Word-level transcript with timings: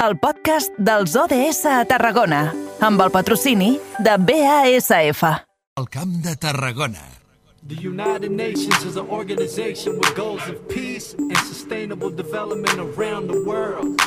el 0.00 0.16
podcast 0.16 0.72
dels 0.80 1.12
ODS 1.12 1.66
a 1.68 1.82
Tarragona, 1.84 2.46
amb 2.80 3.02
el 3.04 3.10
patrocini 3.12 3.74
de 4.00 4.14
BASF. 4.16 5.22
El 5.76 5.88
Camp 5.92 6.14
de 6.24 6.32
Tarragona. 6.40 7.04
The 7.68 7.76
United 7.76 8.30
Nations 8.30 8.82
is 8.84 8.96
an 8.96 9.10
organization 9.10 9.98
with 9.98 10.16
goals 10.16 10.40
of 10.48 10.56
peace 10.68 11.12
and 11.18 11.36
sustainable 11.36 12.08
development 12.08 12.80
around 12.80 13.28
the 13.28 13.44
world. 13.44 14.00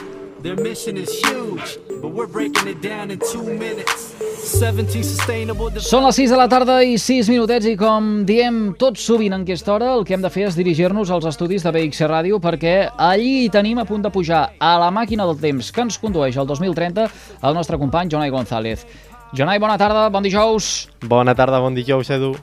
Their 0.43 0.57
mission 0.57 0.97
is 0.97 1.09
huge, 1.23 1.79
but 2.01 2.11
we're 2.11 2.27
breaking 2.27 2.67
it 2.67 2.81
down 2.81 3.11
in 3.11 3.19
two 3.31 3.43
minutes. 3.43 4.11
17 4.43 5.01
sustainable 5.07 5.71
Són 5.79 6.03
les 6.03 6.17
6 6.19 6.33
de 6.33 6.39
la 6.41 6.49
tarda 6.51 6.81
i 6.83 6.97
6 6.99 7.29
minutets 7.31 7.69
i 7.71 7.77
com 7.79 8.09
diem 8.27 8.57
tot 8.75 8.99
sovint 8.99 9.31
en 9.37 9.45
aquesta 9.47 9.71
hora, 9.71 9.93
el 9.95 10.03
que 10.03 10.17
hem 10.17 10.25
de 10.25 10.31
fer 10.33 10.49
és 10.49 10.57
dirigir-nos 10.59 11.13
als 11.15 11.29
estudis 11.31 11.63
de 11.63 11.71
BX 11.71 12.03
Ràdio 12.11 12.41
perquè 12.43 12.75
allí 12.91 13.47
tenim 13.55 13.79
a 13.79 13.87
punt 13.87 14.03
de 14.03 14.11
pujar 14.11 14.41
a 14.59 14.73
la 14.83 14.91
màquina 14.91 15.23
del 15.29 15.39
temps 15.39 15.71
que 15.71 15.85
ens 15.87 15.95
condueix 16.03 16.35
al 16.35 16.51
2030 16.51 17.07
el 17.39 17.55
nostre 17.55 17.79
company 17.79 18.11
Jonai 18.11 18.35
González. 18.35 18.83
Jonai, 19.31 19.63
bona 19.63 19.79
tarda, 19.79 20.09
bon 20.11 20.27
dijous. 20.27 20.89
Bona 21.07 21.39
tarda, 21.39 21.63
bon 21.63 21.71
dijous, 21.71 22.11
Edu. 22.11 22.35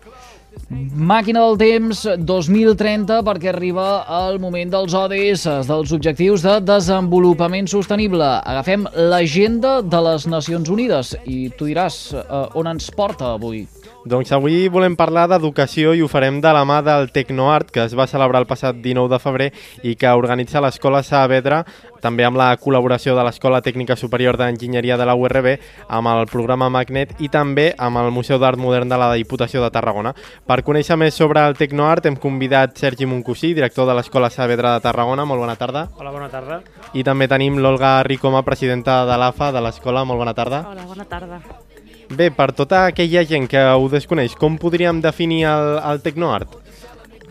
Màquina 0.71 1.43
del 1.45 1.59
temps 1.59 2.01
2030 2.27 3.21
perquè 3.27 3.51
arriba 3.53 3.87
el 4.21 4.39
moment 4.43 4.71
dels 4.73 4.95
ODS, 4.95 5.47
dels 5.69 5.95
Objectius 5.97 6.45
de 6.47 6.57
Desenvolupament 6.67 7.71
Sostenible. 7.71 8.29
Agafem 8.43 8.87
l'agenda 9.11 9.79
de 9.83 10.03
les 10.09 10.27
Nacions 10.31 10.71
Unides 10.71 11.15
i 11.25 11.49
tu 11.59 11.71
diràs 11.71 12.01
eh, 12.15 12.43
on 12.59 12.71
ens 12.71 12.91
porta 12.95 13.35
avui. 13.37 13.65
Doncs 14.09 14.31
avui 14.33 14.65
volem 14.73 14.95
parlar 14.97 15.27
d'educació 15.29 15.91
i 15.93 16.01
ho 16.01 16.07
farem 16.09 16.39
de 16.41 16.51
la 16.57 16.63
mà 16.65 16.79
del 16.81 17.11
Tecnoart, 17.13 17.69
que 17.69 17.83
es 17.85 17.93
va 17.93 18.07
celebrar 18.09 18.41
el 18.41 18.47
passat 18.49 18.79
19 18.81 19.13
de 19.13 19.19
febrer 19.21 19.49
i 19.85 19.93
que 20.01 20.09
organitza 20.17 20.63
l'Escola 20.65 21.03
Saavedra, 21.05 21.67
també 22.01 22.25
amb 22.25 22.41
la 22.41 22.49
col·laboració 22.57 23.13
de 23.13 23.27
l'Escola 23.27 23.61
Tècnica 23.61 23.99
Superior 24.01 24.39
d'Enginyeria 24.41 24.97
de 24.97 25.05
la 25.05 25.15
URB, 25.21 25.51
amb 25.93 26.09
el 26.15 26.25
programa 26.33 26.71
Magnet 26.73 27.13
i 27.21 27.29
també 27.29 27.75
amb 27.77 28.01
el 28.01 28.09
Museu 28.11 28.41
d'Art 28.41 28.57
Modern 28.57 28.89
de 28.89 28.97
la 28.97 29.13
Diputació 29.21 29.61
de 29.61 29.71
Tarragona. 29.75 30.15
Per 30.49 30.63
conèixer 30.65 30.97
més 30.97 31.13
sobre 31.13 31.45
el 31.45 31.59
Tecnoart 31.61 32.09
hem 32.09 32.17
convidat 32.17 32.81
Sergi 32.81 33.05
Moncusí, 33.05 33.53
director 33.53 33.85
de 33.85 33.99
l'Escola 34.01 34.33
Saavedra 34.33 34.79
de 34.79 34.87
Tarragona. 34.89 35.29
Molt 35.29 35.45
bona 35.45 35.59
tarda. 35.61 35.91
Hola, 35.99 36.15
bona 36.17 36.33
tarda. 36.33 36.63
I 36.97 37.05
també 37.05 37.29
tenim 37.29 37.61
l'Olga 37.61 37.99
Ricoma, 38.09 38.41
presidenta 38.49 39.03
de 39.05 39.21
l'AFA 39.21 39.53
de 39.53 39.69
l'escola. 39.69 40.09
Molt 40.09 40.25
bona 40.25 40.33
tarda. 40.33 40.65
Hola, 40.73 40.89
bona 40.89 41.05
tarda. 41.05 41.69
Bé, 42.11 42.31
per 42.35 42.51
tota 42.59 42.87
aquella 42.91 43.23
gent 43.29 43.47
que 43.51 43.61
ho 43.63 43.87
desconeix, 43.93 44.33
com 44.39 44.57
podríem 44.59 44.99
definir 45.05 45.45
el, 45.47 45.77
el 45.93 46.01
Tecnoart? 46.03 46.57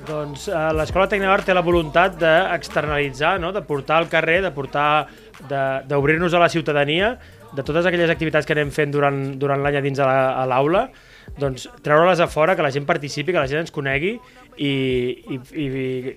Doncs 0.07 0.45
eh, 0.47 0.61
l'Escola 0.77 1.09
Tecnoart 1.11 1.49
té 1.49 1.53
la 1.55 1.63
voluntat 1.65 2.15
d'externalitzar, 2.21 3.35
no? 3.43 3.51
de 3.51 3.61
portar 3.67 3.97
al 3.99 4.07
carrer, 4.09 4.39
de 4.45 4.51
portar, 4.55 5.07
d'obrir-nos 5.89 6.33
a 6.33 6.39
la 6.41 6.47
ciutadania, 6.49 7.11
de 7.51 7.65
totes 7.65 7.85
aquelles 7.89 8.09
activitats 8.13 8.47
que 8.47 8.55
anem 8.55 8.71
fent 8.71 8.91
durant, 8.93 9.19
durant 9.41 9.59
l'any 9.65 9.81
dins 9.83 9.99
a 9.99 10.07
la- 10.07 10.45
l'aula, 10.47 10.85
doncs 11.39 11.67
treure-les 11.83 12.23
a 12.23 12.29
fora, 12.31 12.55
que 12.55 12.63
la 12.65 12.71
gent 12.71 12.87
participi, 12.87 13.33
que 13.35 13.41
la 13.41 13.47
gent 13.51 13.65
ens 13.65 13.73
conegui 13.75 14.15
i, 14.57 14.71
i, 15.35 15.39
i 15.59 15.67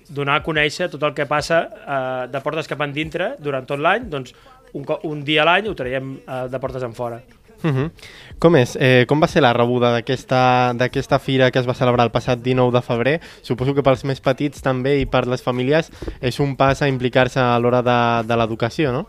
donar 0.09 0.39
a 0.39 0.43
conèixer 0.45 0.87
tot 0.93 1.03
el 1.03 1.13
que 1.17 1.27
passa 1.29 1.65
eh, 1.67 2.27
de 2.31 2.41
portes 2.45 2.69
cap 2.71 2.81
endintre 2.87 3.33
durant 3.43 3.67
tot 3.67 3.81
l'any, 3.83 4.07
doncs 4.09 4.33
un, 4.73 4.87
un 5.09 5.21
dia 5.27 5.43
a 5.43 5.49
l'any 5.51 5.67
ho 5.69 5.75
traiem 5.77 6.15
eh, 6.23 6.43
de 6.49 6.63
portes 6.63 6.85
en 6.87 6.95
fora. 6.97 7.19
Uh 7.63 7.69
-huh. 7.69 7.91
Com 8.39 8.55
és? 8.55 8.77
Eh, 8.79 9.05
com 9.07 9.21
va 9.21 9.27
ser 9.27 9.41
la 9.41 9.53
rebuda 9.53 9.91
d'aquesta 9.91 11.19
fira 11.19 11.49
que 11.51 11.59
es 11.59 11.67
va 11.67 11.73
celebrar 11.73 12.05
el 12.05 12.11
passat 12.11 12.39
19 12.39 12.71
de 12.71 12.81
febrer? 12.81 13.21
Suposo 13.41 13.73
que 13.73 13.83
pels 13.83 14.03
més 14.03 14.19
petits 14.19 14.61
també 14.61 14.99
i 14.99 15.05
per 15.05 15.27
les 15.27 15.41
famílies 15.41 15.91
és 16.21 16.39
un 16.39 16.55
pas 16.55 16.81
a 16.81 16.87
implicar-se 16.87 17.39
a 17.39 17.59
l'hora 17.59 17.81
de, 17.81 18.27
de 18.27 18.35
l'educació, 18.35 18.91
no? 18.91 19.07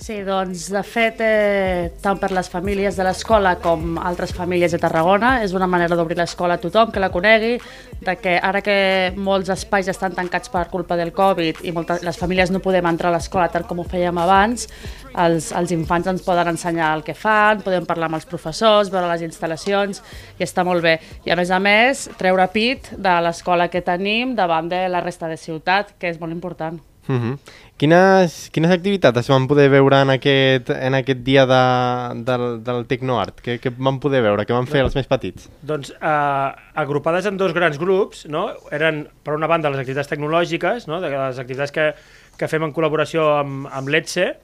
Sí, 0.00 0.22
doncs, 0.24 0.70
de 0.72 0.80
fet, 0.80 1.18
eh, 1.20 1.90
tant 2.00 2.16
per 2.16 2.30
les 2.32 2.48
famílies 2.48 2.96
de 2.96 3.04
l'escola 3.04 3.50
com 3.60 3.98
altres 4.00 4.30
famílies 4.32 4.72
de 4.72 4.78
Tarragona, 4.80 5.42
és 5.44 5.52
una 5.52 5.68
manera 5.68 5.92
d'obrir 5.98 6.16
l'escola 6.16 6.56
a 6.56 6.62
tothom, 6.62 6.88
que 6.90 7.02
la 7.02 7.10
conegui, 7.12 7.58
de 8.00 8.14
que 8.16 8.38
ara 8.40 8.62
que 8.64 9.12
molts 9.20 9.52
espais 9.52 9.92
estan 9.92 10.16
tancats 10.16 10.48
per 10.48 10.64
culpa 10.72 10.96
del 10.96 11.12
Covid 11.12 11.60
i 11.68 11.74
moltes, 11.76 12.00
les 12.00 12.16
famílies 12.16 12.48
no 12.50 12.64
podem 12.64 12.88
entrar 12.88 13.12
a 13.12 13.18
l'escola 13.18 13.50
tal 13.52 13.68
com 13.68 13.84
ho 13.84 13.84
fèiem 13.84 14.16
abans, 14.24 14.70
els, 15.12 15.52
els 15.52 15.76
infants 15.76 16.08
ens 16.08 16.24
poden 16.24 16.48
ensenyar 16.48 16.94
el 16.96 17.04
que 17.04 17.12
fan, 17.12 17.60
podem 17.60 17.84
parlar 17.84 18.08
amb 18.08 18.22
els 18.22 18.28
professors, 18.30 18.88
veure 18.88 19.12
les 19.12 19.28
instal·lacions, 19.28 20.00
i 20.40 20.48
està 20.48 20.64
molt 20.64 20.80
bé. 20.80 20.96
I 21.28 21.36
a 21.36 21.36
més 21.36 21.52
a 21.52 21.60
més, 21.60 22.08
treure 22.16 22.48
pit 22.48 22.94
de 22.96 23.20
l'escola 23.20 23.68
que 23.68 23.84
tenim 23.84 24.32
davant 24.32 24.72
de 24.72 24.86
la 24.88 25.04
resta 25.04 25.28
de 25.28 25.36
ciutat, 25.36 25.98
que 26.00 26.08
és 26.08 26.16
molt 26.16 26.32
important. 26.32 26.80
Uh 27.08 27.16
-huh. 27.16 27.38
quines, 27.76 28.50
quines 28.52 28.70
activitats 28.70 29.18
es 29.18 29.28
van 29.28 29.46
poder 29.48 29.68
veure 29.70 30.00
en 30.02 30.10
aquest, 30.10 30.70
en 30.70 30.94
aquest 30.94 31.20
dia 31.24 31.46
de, 31.46 32.24
del, 32.24 32.62
del 32.62 32.86
Tecnoart? 32.86 33.40
Què, 33.40 33.58
què 33.58 33.72
van 33.76 33.98
poder 33.98 34.22
veure? 34.22 34.44
Què 34.44 34.52
van 34.52 34.66
fer 34.66 34.80
els 34.80 34.94
més 34.94 35.06
petits? 35.06 35.48
Doncs 35.62 35.90
eh, 35.90 36.50
agrupades 36.74 37.26
en 37.26 37.36
dos 37.36 37.52
grans 37.52 37.78
grups, 37.78 38.26
no? 38.28 38.50
eren 38.70 39.08
per 39.24 39.34
una 39.34 39.46
banda 39.46 39.70
les 39.70 39.80
activitats 39.80 40.08
tecnològiques, 40.08 40.86
no? 40.86 41.00
de 41.00 41.08
les 41.08 41.38
activitats 41.38 41.72
que, 41.72 41.94
que 42.36 42.48
fem 42.48 42.62
en 42.62 42.72
col·laboració 42.72 43.40
amb, 43.40 43.66
amb 43.72 43.88
l'ETSE, 43.88 44.36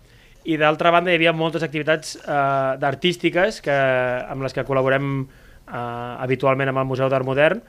i 0.47 0.57
d'altra 0.57 0.93
banda 0.95 1.11
hi 1.11 1.19
havia 1.19 1.33
moltes 1.33 1.63
activitats 1.67 2.17
eh, 2.17 2.77
d'artístiques 2.79 3.61
que, 3.61 3.77
amb 4.31 4.43
les 4.43 4.55
que 4.55 4.65
col·laborem 4.65 5.27
eh, 5.27 6.23
habitualment 6.23 6.69
amb 6.69 6.79
el 6.79 6.87
Museu 6.87 7.11
d'Art 7.11 7.27
Modern, 7.27 7.61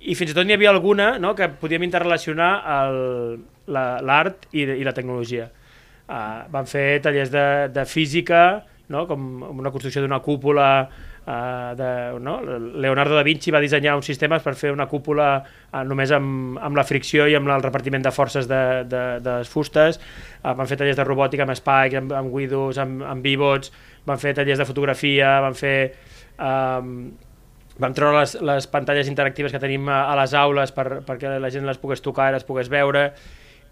i 0.00 0.14
fins 0.14 0.30
i 0.30 0.34
tot 0.36 0.46
n'hi 0.46 0.54
havia 0.54 0.70
alguna 0.70 1.16
no? 1.18 1.34
que 1.34 1.48
podíem 1.60 1.82
interrelacionar 1.86 2.50
el- 2.82 3.40
la- 3.72 4.00
l'art 4.04 4.46
i, 4.52 4.62
i 4.62 4.84
la 4.84 4.92
tecnologia. 4.94 5.48
Uh, 6.06 6.44
van 6.52 6.68
fer 6.70 7.00
tallers 7.02 7.32
de, 7.32 7.44
de 7.74 7.82
física, 7.90 8.62
no? 8.94 9.06
com 9.10 9.42
una 9.58 9.72
construcció 9.74 10.04
d'una 10.04 10.20
cúpula, 10.22 10.68
uh, 11.26 11.72
de, 11.74 11.88
no? 12.22 12.36
Leonardo 12.78 13.16
da 13.18 13.24
Vinci 13.26 13.50
va 13.50 13.58
dissenyar 13.64 13.96
uns 13.98 14.06
sistemes 14.06 14.44
per 14.44 14.54
fer 14.54 14.70
una 14.70 14.86
cúpula 14.86 15.40
uh, 15.42 15.82
només 15.82 16.12
amb, 16.14 16.60
amb 16.62 16.78
la 16.78 16.84
fricció 16.86 17.26
i 17.26 17.34
amb 17.34 17.50
el 17.50 17.64
repartiment 17.66 18.06
de 18.06 18.14
forces 18.14 18.46
de, 18.46 18.62
de, 18.86 19.02
de 19.18 19.34
les 19.40 19.50
fustes, 19.50 19.98
uh, 20.44 20.52
van 20.54 20.70
fer 20.70 20.78
tallers 20.78 21.00
de 21.00 21.08
robòtica 21.10 21.42
amb 21.42 21.56
Spike, 21.58 21.98
amb, 22.04 22.14
amb 22.14 22.30
Guidos, 22.36 22.78
amb, 22.78 23.02
amb 23.02 23.26
Bivots, 23.26 23.74
van 24.06 24.22
fer 24.22 24.36
tallers 24.38 24.62
de 24.62 24.68
fotografia, 24.70 25.40
van 25.42 25.58
fer... 25.58 25.78
Um, 26.38 27.16
vam 27.82 27.96
treure 27.96 28.22
les, 28.22 28.36
les 28.40 28.68
pantalles 28.72 29.08
interactives 29.10 29.52
que 29.52 29.60
tenim 29.62 29.88
a, 29.92 30.06
a 30.12 30.14
les 30.20 30.34
aules 30.36 30.72
per, 30.72 31.02
perquè 31.06 31.36
la 31.42 31.50
gent 31.52 31.66
les 31.68 31.80
pogués 31.80 32.02
tocar 32.04 32.30
i 32.30 32.36
les 32.36 32.46
pogués 32.46 32.70
veure 32.72 33.10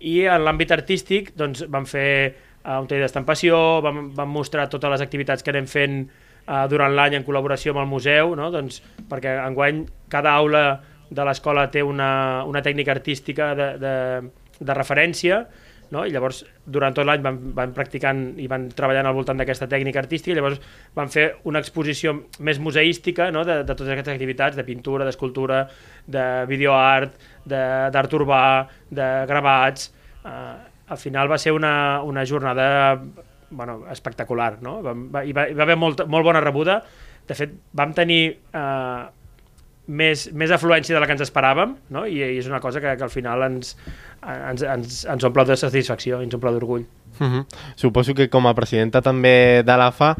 i 0.04 0.18
en 0.28 0.44
l'àmbit 0.44 0.74
artístic 0.74 1.32
doncs, 1.38 1.64
vam 1.70 1.86
fer 1.88 2.08
uh, 2.28 2.80
un 2.80 2.88
taller 2.88 3.04
d'estampació, 3.06 3.58
vam, 3.84 4.08
vam 4.16 4.30
mostrar 4.32 4.68
totes 4.72 4.96
les 4.96 5.04
activitats 5.04 5.44
que 5.44 5.52
anem 5.54 5.68
fent 5.70 6.00
uh, 6.04 6.64
durant 6.70 6.92
l'any 6.92 7.18
en 7.18 7.26
col·laboració 7.26 7.74
amb 7.74 7.84
el 7.84 7.90
museu, 7.90 8.34
no? 8.36 8.50
doncs, 8.52 8.82
perquè 9.10 9.38
enguany 9.46 9.84
cada 10.12 10.34
aula 10.36 10.64
de 11.14 11.24
l'escola 11.24 11.68
té 11.72 11.84
una, 11.84 12.44
una 12.48 12.62
tècnica 12.64 12.92
artística 12.92 13.52
de, 13.56 13.68
de, 13.80 13.94
de 14.60 14.76
referència, 14.76 15.44
no? 15.92 16.04
i 16.06 16.12
llavors 16.14 16.44
durant 16.64 16.94
tot 16.96 17.06
l'any 17.06 17.22
van, 17.24 17.38
van 17.56 17.72
practicant 17.76 18.22
i 18.40 18.46
van 18.50 18.68
treballant 18.72 19.06
al 19.10 19.16
voltant 19.16 19.40
d'aquesta 19.40 19.68
tècnica 19.68 20.00
artística 20.00 20.32
i 20.32 20.38
llavors 20.38 20.60
van 20.96 21.10
fer 21.12 21.26
una 21.44 21.60
exposició 21.60 22.14
més 22.40 22.60
museística 22.62 23.30
no? 23.34 23.44
de, 23.44 23.62
de 23.62 23.74
totes 23.74 23.92
aquestes 23.92 24.14
activitats, 24.14 24.56
de 24.56 24.64
pintura, 24.64 25.04
d'escultura, 25.04 25.64
de 26.06 26.24
videoart, 26.48 27.18
de- 27.44 27.90
d'art 27.92 28.20
urbà, 28.20 28.44
de 28.90 29.10
gravats... 29.30 29.90
Uh, 30.24 30.70
al 30.84 30.98
final 31.00 31.30
va 31.30 31.38
ser 31.40 31.52
una, 31.52 32.02
una 32.04 32.26
jornada 32.28 33.00
bueno, 33.50 33.86
espectacular, 33.90 34.58
no? 34.60 34.82
Vam, 34.84 35.06
va, 35.12 35.22
hi, 35.24 35.32
va, 35.32 35.46
hi 35.48 35.54
va 35.56 35.64
haver 35.64 35.76
molt, 35.80 36.02
molt 36.12 36.26
bona 36.26 36.42
rebuda. 36.44 36.74
De 37.24 37.36
fet, 37.38 37.54
vam 37.72 37.94
tenir 37.96 38.18
uh, 38.52 39.06
més, 39.86 40.28
més 40.32 40.52
afluència 40.54 40.94
de 40.94 41.00
la 41.02 41.08
que 41.08 41.16
ens 41.16 41.24
esperàvem, 41.26 41.74
no? 41.94 42.04
I, 42.06 42.20
i 42.22 42.38
és 42.38 42.48
una 42.50 42.60
cosa 42.60 42.80
que, 42.80 42.94
que 42.96 43.04
al 43.04 43.12
final 43.12 43.44
ens, 43.46 43.74
ens, 44.22 44.62
ens, 44.62 45.02
ens 45.10 45.26
omple 45.28 45.44
de 45.48 45.58
satisfacció, 45.60 46.22
ens 46.24 46.34
omple 46.34 46.54
d'orgull. 46.54 46.86
Uh 47.20 47.26
-huh. 47.26 47.44
Suposo 47.76 48.14
que 48.14 48.28
com 48.28 48.46
a 48.46 48.54
presidenta 48.54 49.02
també 49.02 49.62
de 49.62 49.76
l'AFA 49.76 50.16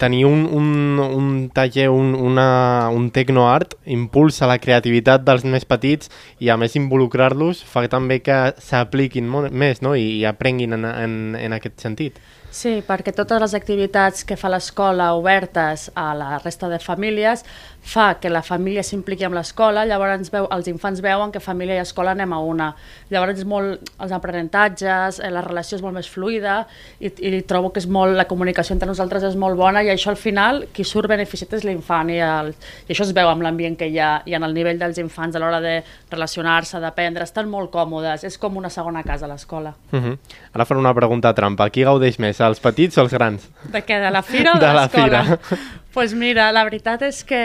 tenir 0.00 0.24
un, 0.24 0.46
un, 0.50 0.98
un 0.98 1.50
taller, 1.50 1.90
un, 1.90 2.14
una, 2.14 2.88
un 2.88 3.10
tecnoart 3.10 3.74
impulsa 3.84 4.48
la 4.48 4.56
creativitat 4.58 5.26
dels 5.26 5.44
més 5.44 5.66
petits 5.68 6.08
i 6.40 6.48
a 6.48 6.56
més 6.56 6.74
involucrar-los 6.80 7.60
fa 7.68 7.84
també 7.92 8.22
que 8.24 8.54
s'apliquin 8.56 9.28
més 9.52 9.82
no? 9.82 9.94
I, 9.94 10.22
i 10.22 10.24
aprenguin 10.24 10.72
en, 10.72 10.84
en, 10.88 11.36
en 11.36 11.52
aquest 11.52 11.84
sentit. 11.84 12.16
Sí, 12.50 12.80
perquè 12.86 13.12
totes 13.14 13.38
les 13.40 13.54
activitats 13.54 14.24
que 14.26 14.36
fa 14.36 14.50
l'escola 14.50 15.12
obertes 15.14 15.88
a 15.94 16.10
la 16.18 16.38
resta 16.42 16.68
de 16.68 16.80
famílies 16.82 17.44
fa 17.82 18.18
que 18.20 18.28
la 18.28 18.42
família 18.42 18.82
s'impliqui 18.84 19.24
amb 19.24 19.34
l'escola, 19.34 19.86
llavors 19.88 20.28
veu, 20.32 20.46
els 20.52 20.68
infants 20.68 21.00
veuen 21.00 21.32
que 21.32 21.40
família 21.40 21.78
i 21.78 21.82
escola 21.82 22.12
anem 22.12 22.32
a 22.32 22.40
una. 22.44 22.68
Llavors 23.10 23.40
és 23.40 23.46
molt, 23.48 23.88
els 23.98 24.12
aprenentatges, 24.12 25.20
eh, 25.20 25.30
la 25.32 25.42
relació 25.44 25.78
és 25.78 25.84
molt 25.84 25.96
més 25.96 26.08
fluida 26.10 26.66
i, 27.00 27.08
i 27.08 27.40
trobo 27.48 27.72
que 27.72 27.80
és 27.80 27.88
molt, 27.88 28.14
la 28.18 28.26
comunicació 28.28 28.74
entre 28.76 28.90
nosaltres 28.90 29.24
és 29.30 29.38
molt 29.40 29.56
bona 29.58 29.82
i 29.82 29.90
això 29.92 30.12
al 30.12 30.20
final 30.20 30.66
qui 30.74 30.84
surt 30.84 31.08
beneficiat 31.10 31.56
és 31.56 31.64
l'infant 31.64 32.12
i, 32.12 32.20
i 32.20 32.92
això 32.92 33.06
es 33.06 33.14
veu 33.16 33.30
amb 33.30 33.42
l'ambient 33.46 33.78
que 33.80 33.88
hi 33.88 33.98
ha 33.98 34.12
i 34.28 34.36
en 34.36 34.44
el 34.44 34.54
nivell 34.54 34.78
dels 34.80 35.00
infants 35.00 35.36
a 35.36 35.42
l'hora 35.42 35.62
de 35.64 35.78
relacionar-se, 36.10 36.80
d'aprendre, 36.80 37.24
estan 37.24 37.48
molt 37.48 37.72
còmodes, 37.72 38.26
és 38.28 38.38
com 38.38 38.60
una 38.60 38.70
segona 38.70 39.02
casa 39.02 39.28
l'escola. 39.30 39.74
Uh 39.92 39.98
-huh. 39.98 40.18
Ara 40.52 40.64
faré 40.64 40.80
una 40.80 40.94
pregunta 40.94 41.32
trampa. 41.34 41.70
Qui 41.70 41.84
gaudeix 41.84 42.18
més, 42.18 42.39
els 42.48 42.60
petits 42.60 42.96
o 42.98 43.04
els 43.04 43.12
grans? 43.12 43.44
De 43.72 43.82
què? 43.84 44.00
De 44.00 44.10
la 44.10 44.22
fira 44.22 44.54
o 44.54 44.58
de, 44.58 44.66
De 44.66 44.72
la 44.72 44.86
l'escola? 44.86 45.22
fira. 45.24 45.60
pues 45.94 46.14
mira, 46.14 46.52
la 46.54 46.64
veritat 46.64 47.02
és 47.02 47.24
que, 47.26 47.40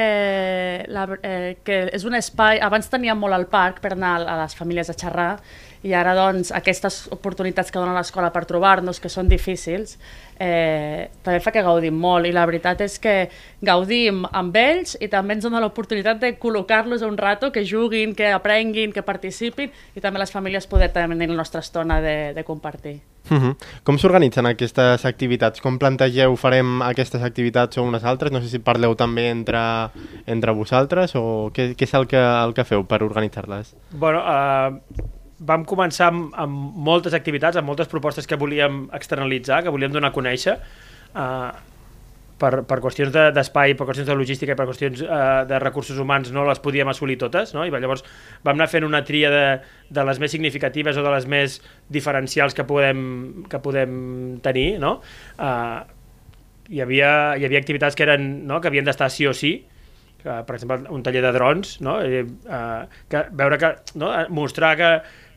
la, 0.88 1.08
eh, 1.24 1.58
que 1.66 1.80
és 1.94 2.06
un 2.06 2.16
espai... 2.16 2.60
Abans 2.62 2.88
teníem 2.92 3.18
molt 3.20 3.34
al 3.34 3.48
parc 3.52 3.82
per 3.82 3.94
anar 3.96 4.20
a 4.24 4.38
les 4.44 4.56
famílies 4.56 4.90
a 4.90 4.94
xerrar 4.98 5.32
i 5.86 5.94
ara 5.94 6.16
doncs 6.18 6.50
aquestes 6.56 7.04
oportunitats 7.14 7.70
que 7.70 7.82
dona 7.82 7.94
l'escola 7.94 8.32
per 8.34 8.46
trobar-nos, 8.50 9.00
que 9.02 9.12
són 9.12 9.30
difícils, 9.30 10.00
eh, 10.42 11.12
també 11.24 11.40
fa 11.44 11.54
que 11.54 11.64
gaudim 11.66 11.96
molt 12.02 12.26
i 12.26 12.34
la 12.34 12.46
veritat 12.50 12.82
és 12.82 12.98
que 13.00 13.16
gaudim 13.66 14.24
amb 14.32 14.56
ells 14.58 14.96
i 14.98 15.10
també 15.12 15.38
ens 15.38 15.46
dona 15.46 15.62
l'oportunitat 15.62 16.22
de 16.24 16.34
col·locar-los 16.42 17.06
un 17.06 17.20
rato, 17.22 17.52
que 17.54 17.66
juguin, 17.70 18.16
que 18.18 18.32
aprenguin, 18.34 18.96
que 18.96 19.06
participin 19.06 19.70
i 19.94 20.02
també 20.02 20.22
les 20.24 20.34
famílies 20.34 20.66
poder 20.68 20.90
tenir 20.96 21.30
la 21.30 21.38
nostra 21.38 21.62
estona 21.62 22.02
de, 22.02 22.34
de 22.34 22.44
compartir. 22.44 23.02
Uh 23.30 23.38
-huh. 23.38 23.56
Com 23.84 23.98
s'organitzen 23.98 24.46
aquestes 24.46 25.06
activitats? 25.06 25.62
Com 25.62 25.78
plantegeu, 25.78 26.36
farem 26.36 26.82
aquestes 26.82 27.22
activitats 27.22 27.78
o 27.78 27.84
unes 27.84 28.04
altres? 28.04 28.32
No 28.32 28.42
sé 28.42 28.50
si 28.50 28.60
parleu 28.60 28.96
també 28.96 29.30
entre, 29.30 29.90
entre 30.26 30.52
vosaltres 30.52 31.16
o 31.16 31.52
què, 31.54 31.76
què 31.76 31.84
és 31.84 31.94
el 31.94 32.08
que, 32.08 32.18
el 32.18 32.54
que 32.54 32.64
feu 32.64 32.86
per 32.86 33.04
organitzar-les? 33.04 33.76
Bueno, 33.92 34.20
uh, 34.20 35.15
vam 35.40 35.66
començar 35.68 36.10
amb, 36.12 36.34
amb 36.40 36.76
moltes 36.88 37.16
activitats, 37.18 37.58
amb 37.60 37.68
moltes 37.68 37.90
propostes 37.92 38.28
que 38.28 38.38
volíem 38.40 38.86
externalitzar, 38.96 39.64
que 39.64 39.74
volíem 39.74 39.92
donar 39.92 40.14
a 40.14 40.16
conèixer, 40.16 40.56
uh, 41.16 41.50
per, 42.40 42.52
per 42.68 42.78
qüestions 42.84 43.12
de- 43.16 43.30
d'espai, 43.36 43.76
per 43.80 43.88
qüestions 43.88 44.08
de 44.10 44.16
logística 44.16 44.56
i 44.56 44.60
per 44.60 44.68
qüestions 44.68 45.04
uh, 45.06 45.44
de 45.48 45.60
recursos 45.64 46.00
humans 46.00 46.32
no 46.36 46.44
les 46.48 46.60
podíem 46.60 46.88
assolir 46.92 47.18
totes, 47.20 47.54
no? 47.56 47.66
i 47.66 47.72
llavors 47.72 48.04
vam 48.44 48.56
anar 48.56 48.68
fent 48.72 48.88
una 48.88 49.04
tria 49.08 49.32
de, 49.32 49.46
de 49.90 50.08
les 50.08 50.20
més 50.20 50.32
significatives 50.36 50.98
o 51.00 51.04
de 51.06 51.14
les 51.16 51.28
més 51.32 51.60
diferencials 51.92 52.56
que 52.56 52.68
podem, 52.68 53.46
que 53.52 53.60
podem 53.64 54.40
tenir, 54.44 54.80
no? 54.84 54.98
Uh, 55.40 55.84
hi 56.70 56.82
havia, 56.82 57.36
hi 57.38 57.46
havia 57.46 57.62
activitats 57.62 57.96
que 57.96 58.04
eren 58.08 58.48
no? 58.50 58.60
que 58.62 58.72
havien 58.72 58.88
d'estar 58.88 59.12
sí 59.14 59.28
o 59.30 59.34
sí, 59.38 59.54
que, 60.24 60.40
per 60.48 60.56
exemple, 60.58 60.80
un 60.90 61.04
taller 61.06 61.22
de 61.22 61.32
drons, 61.36 61.76
no? 61.86 62.00
eh, 62.02 62.24
eh, 62.26 63.04
que, 63.12 63.22
veure 63.38 63.60
que, 63.62 63.72
no? 64.02 64.10
Eh, 64.10 64.26
mostrar 64.34 64.74
que, 64.80 64.90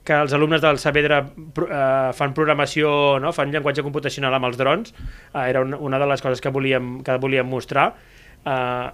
que 0.09 0.17
els 0.17 0.33
alumnes 0.33 0.63
del 0.65 0.79
Saavedra 0.81 1.21
eh, 1.21 2.13
fan 2.17 2.33
programació, 2.37 2.91
no? 3.21 3.35
fan 3.37 3.53
llenguatge 3.53 3.85
computacional 3.85 4.39
amb 4.39 4.49
els 4.49 4.57
drons, 4.61 4.95
eh, 5.35 5.45
era 5.45 5.61
una, 5.67 5.81
una 5.85 6.01
de 6.01 6.09
les 6.09 6.25
coses 6.25 6.41
que 6.41 6.53
volíem, 6.55 6.99
que 7.05 7.19
volíem 7.21 7.49
mostrar. 7.49 7.91
Eh, 8.41 8.89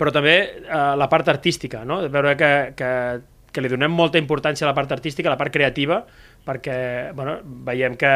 però 0.00 0.14
també 0.16 0.36
eh, 0.40 0.80
la 0.98 1.10
part 1.12 1.28
artística, 1.30 1.84
no? 1.86 2.00
veure 2.10 2.34
que, 2.40 2.50
que, 2.76 2.90
que 3.52 3.62
li 3.62 3.70
donem 3.70 3.92
molta 3.94 4.18
importància 4.18 4.66
a 4.66 4.72
la 4.72 4.76
part 4.76 4.90
artística, 4.96 5.28
a 5.30 5.36
la 5.36 5.40
part 5.40 5.54
creativa, 5.54 6.02
perquè 6.46 6.80
bueno, 7.14 7.38
veiem 7.68 7.94
que 8.00 8.12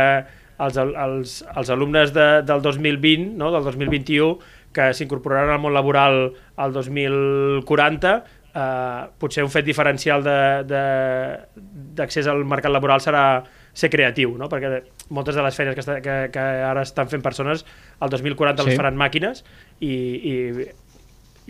els, 0.64 0.78
els, 0.78 1.38
els 1.54 1.70
alumnes 1.70 2.14
de, 2.16 2.28
del 2.48 2.62
2020, 2.64 3.34
no? 3.38 3.52
del 3.54 3.66
2021, 3.70 4.38
que 4.74 4.90
s'incorporaran 4.96 5.52
al 5.54 5.60
món 5.62 5.74
laboral 5.76 6.24
al 6.58 6.74
2040, 6.74 8.14
eh, 8.54 9.02
potser 9.18 9.42
un 9.44 9.50
fet 9.50 9.64
diferencial 9.66 10.22
de- 10.22 10.62
de- 10.70 11.62
d'accés 11.98 12.26
al 12.30 12.44
mercat 12.44 12.70
laboral 12.72 13.00
serà 13.00 13.42
ser 13.74 13.90
creatiu, 13.90 14.36
no? 14.38 14.48
perquè 14.48 14.82
moltes 15.10 15.34
de 15.34 15.42
les 15.42 15.56
feines 15.56 15.74
que, 15.74 15.80
està, 15.82 15.96
que, 16.00 16.30
que 16.30 16.38
ara 16.40 16.82
estan 16.86 17.08
fent 17.10 17.22
persones, 17.22 17.64
el 18.00 18.08
2040 18.10 18.62
Sí. 18.62 18.68
les 18.70 18.76
faran 18.78 18.96
màquines 18.96 19.44
i, 19.80 19.90
i, 19.90 20.34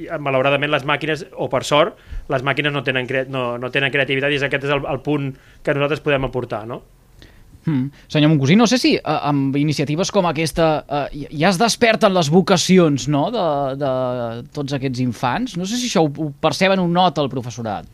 i 0.04 0.08
malauradament 0.18 0.72
les 0.72 0.84
màquines, 0.88 1.26
o 1.36 1.48
per 1.52 1.62
sort, 1.64 1.98
les 2.32 2.42
màquines 2.42 2.72
no 2.72 2.82
tenen, 2.82 3.06
no, 3.28 3.58
no 3.58 3.70
tenen 3.70 3.92
creativitat 3.92 4.32
i 4.32 4.40
aquest 4.42 4.64
és 4.64 4.70
el, 4.74 4.82
el 4.90 5.00
punt 5.04 5.34
que 5.62 5.74
nosaltres 5.76 6.00
podem 6.00 6.24
aportar, 6.24 6.64
no? 6.66 6.80
Mm. 7.64 7.88
Senyor 8.12 8.30
Moncosí, 8.30 8.56
no 8.60 8.66
sé 8.68 8.78
si 8.80 8.94
eh, 8.96 9.02
amb 9.04 9.56
iniciatives 9.56 10.10
com 10.12 10.26
aquesta 10.28 10.68
eh, 10.84 11.26
ja 11.32 11.48
es 11.48 11.58
desperten 11.60 12.12
les 12.14 12.28
vocacions 12.32 13.08
no? 13.08 13.26
de, 13.32 13.46
de 13.80 13.92
tots 14.54 14.76
aquests 14.76 15.00
infants. 15.04 15.56
No 15.60 15.68
sé 15.68 15.80
si 15.80 15.88
això 15.88 16.04
ho, 16.04 16.10
ho 16.10 16.30
perceben 16.44 16.82
o 16.82 16.88
nota 16.90 17.24
el 17.24 17.32
professorat. 17.32 17.88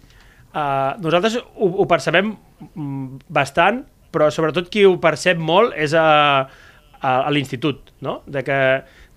Uh, 0.51 0.97
nosaltres 0.99 1.37
ho, 1.39 1.69
ho 1.79 1.87
percebem 1.87 2.33
mm, 2.75 3.21
bastant, 3.31 3.85
però 4.11 4.27
sobretot 4.35 4.67
qui 4.73 4.83
ho 4.83 4.97
percep 4.99 5.39
molt 5.39 5.77
és 5.79 5.95
a, 5.95 6.07
a, 6.99 7.13
a 7.21 7.31
l'institut, 7.31 7.93
no? 8.03 8.17
De 8.27 8.43
que, 8.43 8.59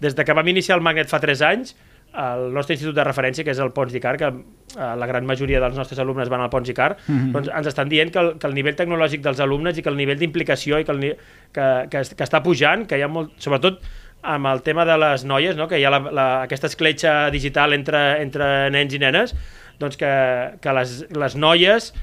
des 0.03 0.13
de 0.13 0.25
que 0.27 0.35
vam 0.37 0.51
iniciar 0.53 0.77
el 0.77 0.85
Magnet 0.85 1.09
fa 1.09 1.17
3 1.23 1.41
anys, 1.49 1.73
el 2.13 2.53
nostre 2.53 2.75
institut 2.75 2.95
de 2.95 3.03
referència, 3.05 3.43
que 3.45 3.53
és 3.53 3.59
el 3.63 3.71
Pons 3.73 3.93
d'Icar, 3.93 4.13
que 4.21 4.29
eh, 4.29 4.89
la 4.99 5.07
gran 5.09 5.25
majoria 5.25 5.61
dels 5.63 5.77
nostres 5.77 5.99
alumnes 6.03 6.29
van 6.29 6.43
al 6.45 6.51
Pons 6.53 6.67
d'Icar, 6.69 6.91
mm 6.95 7.15
-hmm. 7.15 7.31
doncs 7.31 7.49
ens 7.49 7.67
estan 7.67 7.89
dient 7.89 8.11
que 8.11 8.19
el, 8.19 8.37
que 8.37 8.47
el 8.47 8.53
nivell 8.53 8.75
tecnològic 8.75 9.21
dels 9.21 9.39
alumnes 9.39 9.77
i 9.77 9.81
que 9.81 9.89
el 9.89 9.97
nivell 9.97 10.19
d'implicació 10.19 10.79
i 10.79 10.85
que, 10.85 10.91
el, 10.91 11.17
que, 11.51 11.87
que, 11.89 12.01
que 12.15 12.23
està 12.23 12.43
pujant, 12.43 12.85
que 12.87 12.97
hi 12.97 13.01
ha 13.01 13.07
molt, 13.07 13.31
sobretot 13.37 13.81
amb 14.21 14.47
el 14.47 14.61
tema 14.61 14.85
de 14.85 14.97
les 14.97 15.25
noies, 15.25 15.55
no? 15.55 15.67
que 15.67 15.79
hi 15.79 15.85
ha 15.85 15.89
la, 15.89 15.99
la, 15.99 16.27
aquesta 16.43 16.67
escletxa 16.67 17.29
digital 17.29 17.73
entre, 17.73 18.21
entre 18.21 18.69
nens 18.69 18.93
i 18.93 18.99
nenes, 18.99 19.35
doncs 19.79 19.97
que, 19.97 20.13
que 20.61 20.73
les, 20.73 21.05
les 21.11 21.35
noies 21.35 21.93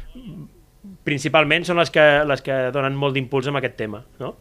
principalment 1.04 1.64
són 1.64 1.80
les 1.80 1.90
que, 1.90 2.24
les 2.28 2.42
que 2.42 2.70
donen 2.72 2.96
molt 2.96 3.14
d'impuls 3.14 3.48
amb 3.48 3.60
aquest 3.60 3.76
tema. 3.76 4.04
No? 4.18 4.34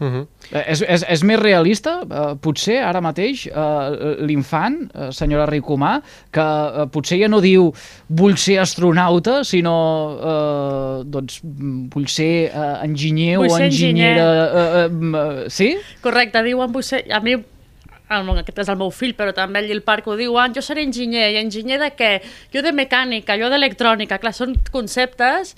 Uh 0.00 0.06
-huh. 0.06 0.26
Eh, 0.52 0.64
és, 0.72 0.80
és, 0.80 1.04
és 1.08 1.22
més 1.22 1.38
realista, 1.38 2.00
eh, 2.02 2.34
potser, 2.40 2.82
ara 2.82 3.00
mateix, 3.00 3.46
eh, 3.46 4.16
l'infant, 4.26 4.90
eh, 4.94 5.10
senyora 5.10 5.46
Ricomà, 5.46 6.02
que 6.30 6.40
eh, 6.40 6.86
potser 6.90 7.18
ja 7.18 7.28
no 7.28 7.40
diu 7.40 7.72
vull 8.08 8.36
ser 8.36 8.58
astronauta, 8.58 9.44
sinó 9.44 9.76
eh, 10.18 11.04
doncs, 11.04 11.40
vull 11.94 12.06
ser 12.06 12.50
eh, 12.50 12.84
enginyer 12.84 13.38
Vull 13.38 13.50
o 13.50 13.56
ser 13.56 13.66
enginyera... 13.66 14.22
Eh, 14.24 14.84
eh, 14.84 15.44
eh, 15.44 15.50
sí? 15.50 15.76
Correcte, 16.00 16.42
diuen 16.42 16.72
vostè... 16.72 17.04
A 17.10 17.20
mi 17.20 17.36
aquest 18.14 18.58
és 18.60 18.68
el 18.68 18.76
meu 18.76 18.90
fill, 18.90 19.14
però 19.16 19.32
també 19.34 19.62
al 19.64 19.82
parc 19.82 20.06
ho 20.06 20.16
diuen, 20.16 20.52
jo 20.54 20.62
seré 20.62 20.84
enginyer, 20.84 21.30
i 21.32 21.40
enginyer 21.40 21.78
de 21.80 21.90
què? 21.96 22.10
Jo 22.52 22.62
de 22.62 22.72
mecànica, 22.72 23.36
jo 23.40 23.48
d'electrònica, 23.50 24.18
clar, 24.22 24.34
són 24.36 24.54
conceptes 24.70 25.54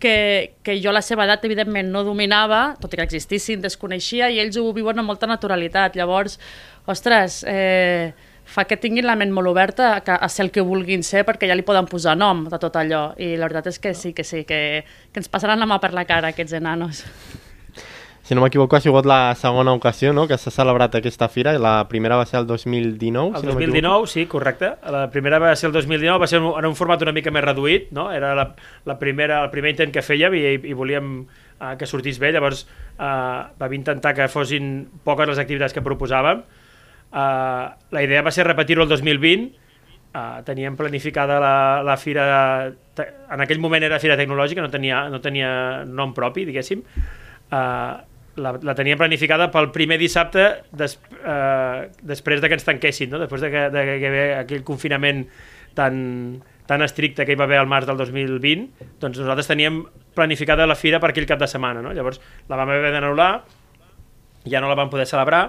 que, 0.00 0.54
que 0.62 0.78
jo 0.82 0.92
a 0.92 0.96
la 0.96 1.02
seva 1.02 1.26
edat 1.26 1.44
evidentment 1.48 1.90
no 1.92 2.04
dominava, 2.06 2.76
tot 2.80 2.94
i 2.94 3.00
que 3.00 3.06
existissin, 3.06 3.62
desconeixia, 3.64 4.30
i 4.30 4.40
ells 4.42 4.58
ho 4.58 4.66
viuen 4.76 4.98
amb 4.98 5.10
molta 5.10 5.28
naturalitat. 5.30 5.98
Llavors, 5.98 6.38
ostres, 6.86 7.42
eh, 7.48 8.14
fa 8.48 8.64
que 8.64 8.78
tinguin 8.80 9.06
la 9.06 9.16
ment 9.20 9.34
molt 9.34 9.50
oberta 9.50 9.90
a, 9.98 10.16
a 10.16 10.28
ser 10.32 10.46
el 10.46 10.52
que 10.54 10.64
vulguin 10.64 11.04
ser 11.04 11.26
perquè 11.28 11.50
ja 11.50 11.56
li 11.58 11.66
poden 11.66 11.88
posar 11.90 12.16
nom 12.16 12.46
de 12.48 12.60
tot 12.62 12.78
allò 12.80 13.10
i 13.20 13.34
la 13.36 13.50
veritat 13.50 13.68
és 13.74 13.82
que 13.82 13.92
sí, 13.94 14.14
que 14.16 14.24
sí, 14.24 14.44
que, 14.48 14.62
que 15.12 15.20
ens 15.20 15.28
passaran 15.28 15.60
la 15.60 15.68
mà 15.68 15.80
per 15.82 15.92
la 15.92 16.08
cara 16.08 16.32
aquests 16.32 16.56
enanos. 16.56 17.04
Si 18.28 18.34
no 18.36 18.42
m'equivoco, 18.44 18.76
ha 18.76 18.82
sigut 18.84 19.06
la 19.08 19.32
segona 19.40 19.72
ocasió 19.72 20.10
no? 20.12 20.26
que 20.28 20.36
s'ha 20.36 20.50
celebrat 20.52 20.98
aquesta 20.98 21.30
fira. 21.32 21.54
La 21.56 21.86
primera 21.88 22.18
va 22.20 22.26
ser 22.28 22.42
el 22.42 22.46
2019, 22.46 22.98
El 22.98 23.40
si 23.40 23.46
no 23.46 23.54
m'equivoco. 23.54 23.72
2019, 23.72 24.06
sí, 24.12 24.24
correcte. 24.28 24.68
La 24.92 25.06
primera 25.08 25.38
va 25.40 25.54
ser 25.56 25.70
el 25.70 25.72
2019, 25.72 26.20
va 26.20 26.26
ser 26.28 26.42
en 26.42 26.66
un 26.68 26.74
format 26.76 27.00
una 27.06 27.14
mica 27.16 27.32
més 27.32 27.40
reduït, 27.46 27.86
no? 27.96 28.10
Era 28.12 28.34
la, 28.36 28.44
la 28.84 28.96
primera, 29.00 29.38
el 29.46 29.48
primer 29.54 29.72
intent 29.72 29.94
que 29.94 30.02
fèiem 30.04 30.36
i, 30.36 30.42
i 30.60 30.76
volíem 30.76 31.14
uh, 31.22 31.70
que 31.80 31.88
sortís 31.88 32.18
bé, 32.20 32.34
llavors 32.36 32.66
uh, 32.98 33.48
vam 33.62 33.76
intentar 33.78 34.12
que 34.18 34.26
fossin 34.28 34.68
poques 35.08 35.32
les 35.32 35.40
activitats 35.40 35.72
que 35.72 35.84
proposàvem. 35.86 36.42
Uh, 37.08 37.64
la 37.96 38.04
idea 38.04 38.20
va 38.20 38.34
ser 38.36 38.44
repetir-ho 38.44 38.84
el 38.84 38.92
2020, 38.92 39.48
uh, 40.12 40.20
teníem 40.44 40.76
planificada 40.76 41.40
la, 41.40 41.54
la 41.80 41.96
fira, 41.96 42.28
en 43.08 43.46
aquell 43.48 43.64
moment 43.64 43.88
era 43.88 44.02
fira 44.04 44.20
tecnològica, 44.20 44.60
no 44.60 44.68
tenia, 44.68 45.06
no 45.08 45.24
tenia 45.24 45.48
nom 45.88 46.12
propi, 46.12 46.44
diguéssim, 46.52 46.84
uh, 47.56 48.17
la, 48.40 48.54
la 48.62 48.74
teníem 48.78 48.98
planificada 49.00 49.50
pel 49.52 49.70
primer 49.74 49.98
dissabte 50.00 50.46
des, 50.72 50.96
uh, 51.20 51.86
després 52.06 52.42
de 52.42 52.50
que 52.50 52.58
ens 52.58 52.66
tanquessin, 52.66 53.10
no? 53.12 53.20
després 53.22 53.44
de 53.44 53.52
que, 53.52 53.64
de 53.74 53.84
que 53.88 53.96
hi 53.98 54.08
havia 54.08 54.40
aquell 54.42 54.64
confinament 54.66 55.24
tan, 55.78 56.00
tan 56.70 56.84
estricte 56.86 57.26
que 57.26 57.34
hi 57.34 57.38
va 57.38 57.48
haver 57.48 57.60
al 57.62 57.70
març 57.70 57.88
del 57.90 58.00
2020, 58.00 58.90
doncs 59.02 59.20
nosaltres 59.20 59.50
teníem 59.50 59.82
planificada 60.16 60.66
la 60.66 60.78
fira 60.78 61.00
per 61.02 61.12
aquell 61.12 61.28
cap 61.28 61.40
de 61.40 61.50
setmana. 61.50 61.84
No? 61.84 61.94
Llavors 61.94 62.22
la 62.48 62.58
vam 62.58 62.74
haver 62.74 62.92
d'anul·lar, 62.94 63.32
ja 64.48 64.62
no 64.62 64.70
la 64.70 64.78
vam 64.78 64.90
poder 64.92 65.06
celebrar, 65.10 65.48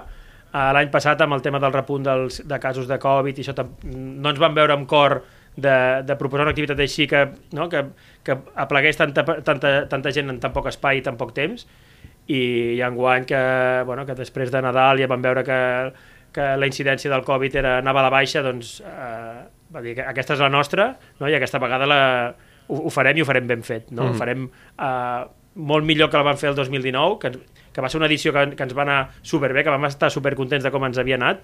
Uh, 0.50 0.72
L'any 0.74 0.88
passat, 0.90 1.20
amb 1.22 1.36
el 1.36 1.42
tema 1.44 1.60
del 1.62 1.70
repunt 1.70 2.02
dels, 2.02 2.40
de 2.42 2.56
casos 2.58 2.88
de 2.90 2.96
Covid 2.98 3.36
i 3.38 3.44
això, 3.44 3.52
no 3.86 4.32
ens 4.32 4.40
vam 4.42 4.56
veure 4.56 4.74
amb 4.74 4.88
cor 4.90 5.20
de, 5.54 5.74
de 6.02 6.16
proposar 6.18 6.42
una 6.42 6.50
activitat 6.50 6.80
així 6.82 7.06
que, 7.06 7.20
no? 7.54 7.68
que, 7.70 7.84
que 8.26 8.34
aplegués 8.58 8.98
tanta, 8.98 9.22
tanta, 9.46 9.70
tanta 9.92 10.12
gent 10.16 10.32
en 10.32 10.40
tan 10.42 10.50
poc 10.54 10.66
espai 10.72 10.98
i 10.98 11.04
tan 11.06 11.14
poc 11.20 11.30
temps 11.36 11.68
i, 12.30 12.42
i 12.76 12.82
enguany 12.86 13.26
que, 13.28 13.40
bueno, 13.88 14.06
que 14.06 14.16
després 14.18 14.52
de 14.52 14.62
Nadal 14.62 15.02
ja 15.02 15.08
vam 15.10 15.22
veure 15.24 15.42
que, 15.46 15.58
que 16.34 16.52
la 16.60 16.68
incidència 16.70 17.10
del 17.12 17.24
Covid 17.26 17.58
era, 17.62 17.78
anava 17.80 18.02
a 18.02 18.06
la 18.06 18.14
baixa, 18.14 18.44
doncs 18.46 18.78
eh, 18.86 19.40
va 19.74 19.82
dir 19.84 19.96
que 19.98 20.06
aquesta 20.06 20.36
és 20.36 20.44
la 20.44 20.50
nostra 20.52 20.92
no? 21.18 21.28
i 21.28 21.36
aquesta 21.36 21.60
vegada 21.62 21.88
la, 21.90 22.00
ho, 22.68 22.84
ho 22.86 22.94
farem 22.94 23.18
i 23.18 23.24
ho 23.24 23.28
farem 23.28 23.48
ben 23.50 23.64
fet. 23.66 23.90
No? 23.90 24.06
Mm. 24.06 24.14
Ho 24.14 24.20
farem 24.20 24.46
eh, 24.46 25.24
molt 25.70 25.86
millor 25.86 26.10
que 26.10 26.20
la 26.20 26.28
vam 26.30 26.38
fer 26.40 26.52
el 26.52 26.58
2019, 26.58 27.18
que, 27.22 27.32
que 27.74 27.82
va 27.82 27.90
ser 27.90 28.00
una 28.00 28.08
edició 28.10 28.34
que, 28.36 28.46
que 28.54 28.66
ens 28.68 28.76
va 28.76 28.86
anar 28.86 29.00
superbé, 29.22 29.64
que 29.66 29.74
vam 29.74 29.88
estar 29.90 30.12
supercontents 30.14 30.66
de 30.66 30.72
com 30.74 30.86
ens 30.86 31.00
havia 31.02 31.18
anat, 31.18 31.42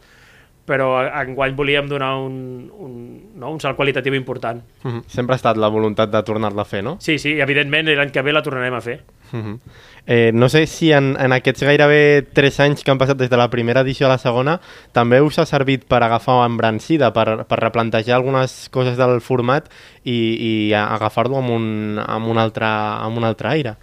però 0.67 0.91
enguany 1.23 1.55
volíem 1.57 1.89
donar 1.89 2.17
un, 2.19 2.67
un, 2.79 2.95
no? 3.39 3.53
un 3.55 3.61
salt 3.63 3.79
qualitatiu 3.79 4.15
important. 4.19 4.63
Mhm. 4.83 5.05
Sempre 5.07 5.37
ha 5.37 5.41
estat 5.41 5.57
la 5.57 5.71
voluntat 5.73 6.11
de 6.11 6.23
tornar-la 6.27 6.63
a 6.63 6.69
fer, 6.69 6.83
no? 6.85 6.97
Sí, 7.01 7.19
sí, 7.19 7.39
evidentment 7.41 7.89
l'any 7.89 8.11
que 8.11 8.23
ve 8.23 8.35
la 8.35 8.43
tornarem 8.43 8.75
a 8.75 8.83
fer. 8.83 9.01
Mhm. 9.33 9.61
Eh, 10.09 10.31
no 10.33 10.49
sé 10.49 10.67
si 10.71 10.93
en, 10.93 11.17
en 11.19 11.33
aquests 11.35 11.65
gairebé 11.67 12.23
3 12.33 12.61
anys 12.63 12.85
que 12.85 12.93
han 12.93 12.99
passat 12.99 13.19
des 13.19 13.31
de 13.31 13.37
la 13.37 13.49
primera 13.51 13.83
edició 13.83 14.07
a 14.07 14.13
la 14.13 14.21
segona 14.23 14.61
també 14.95 15.19
us 15.21 15.41
ha 15.43 15.47
servit 15.47 15.83
per 15.91 15.99
agafar 16.05 16.45
embrancida, 16.47 17.13
per, 17.13 17.43
per 17.51 17.59
replantejar 17.59 18.15
algunes 18.15 18.69
coses 18.71 18.97
del 18.97 19.19
format 19.21 19.67
i, 20.05 20.15
i 20.15 20.73
agafar-lo 20.79 21.41
amb, 21.43 21.51
un, 21.51 21.67
amb, 21.99 22.31
un 22.31 22.39
altre, 22.39 22.67
amb 22.67 23.19
un 23.19 23.27
altre 23.27 23.51
aire. 23.51 23.75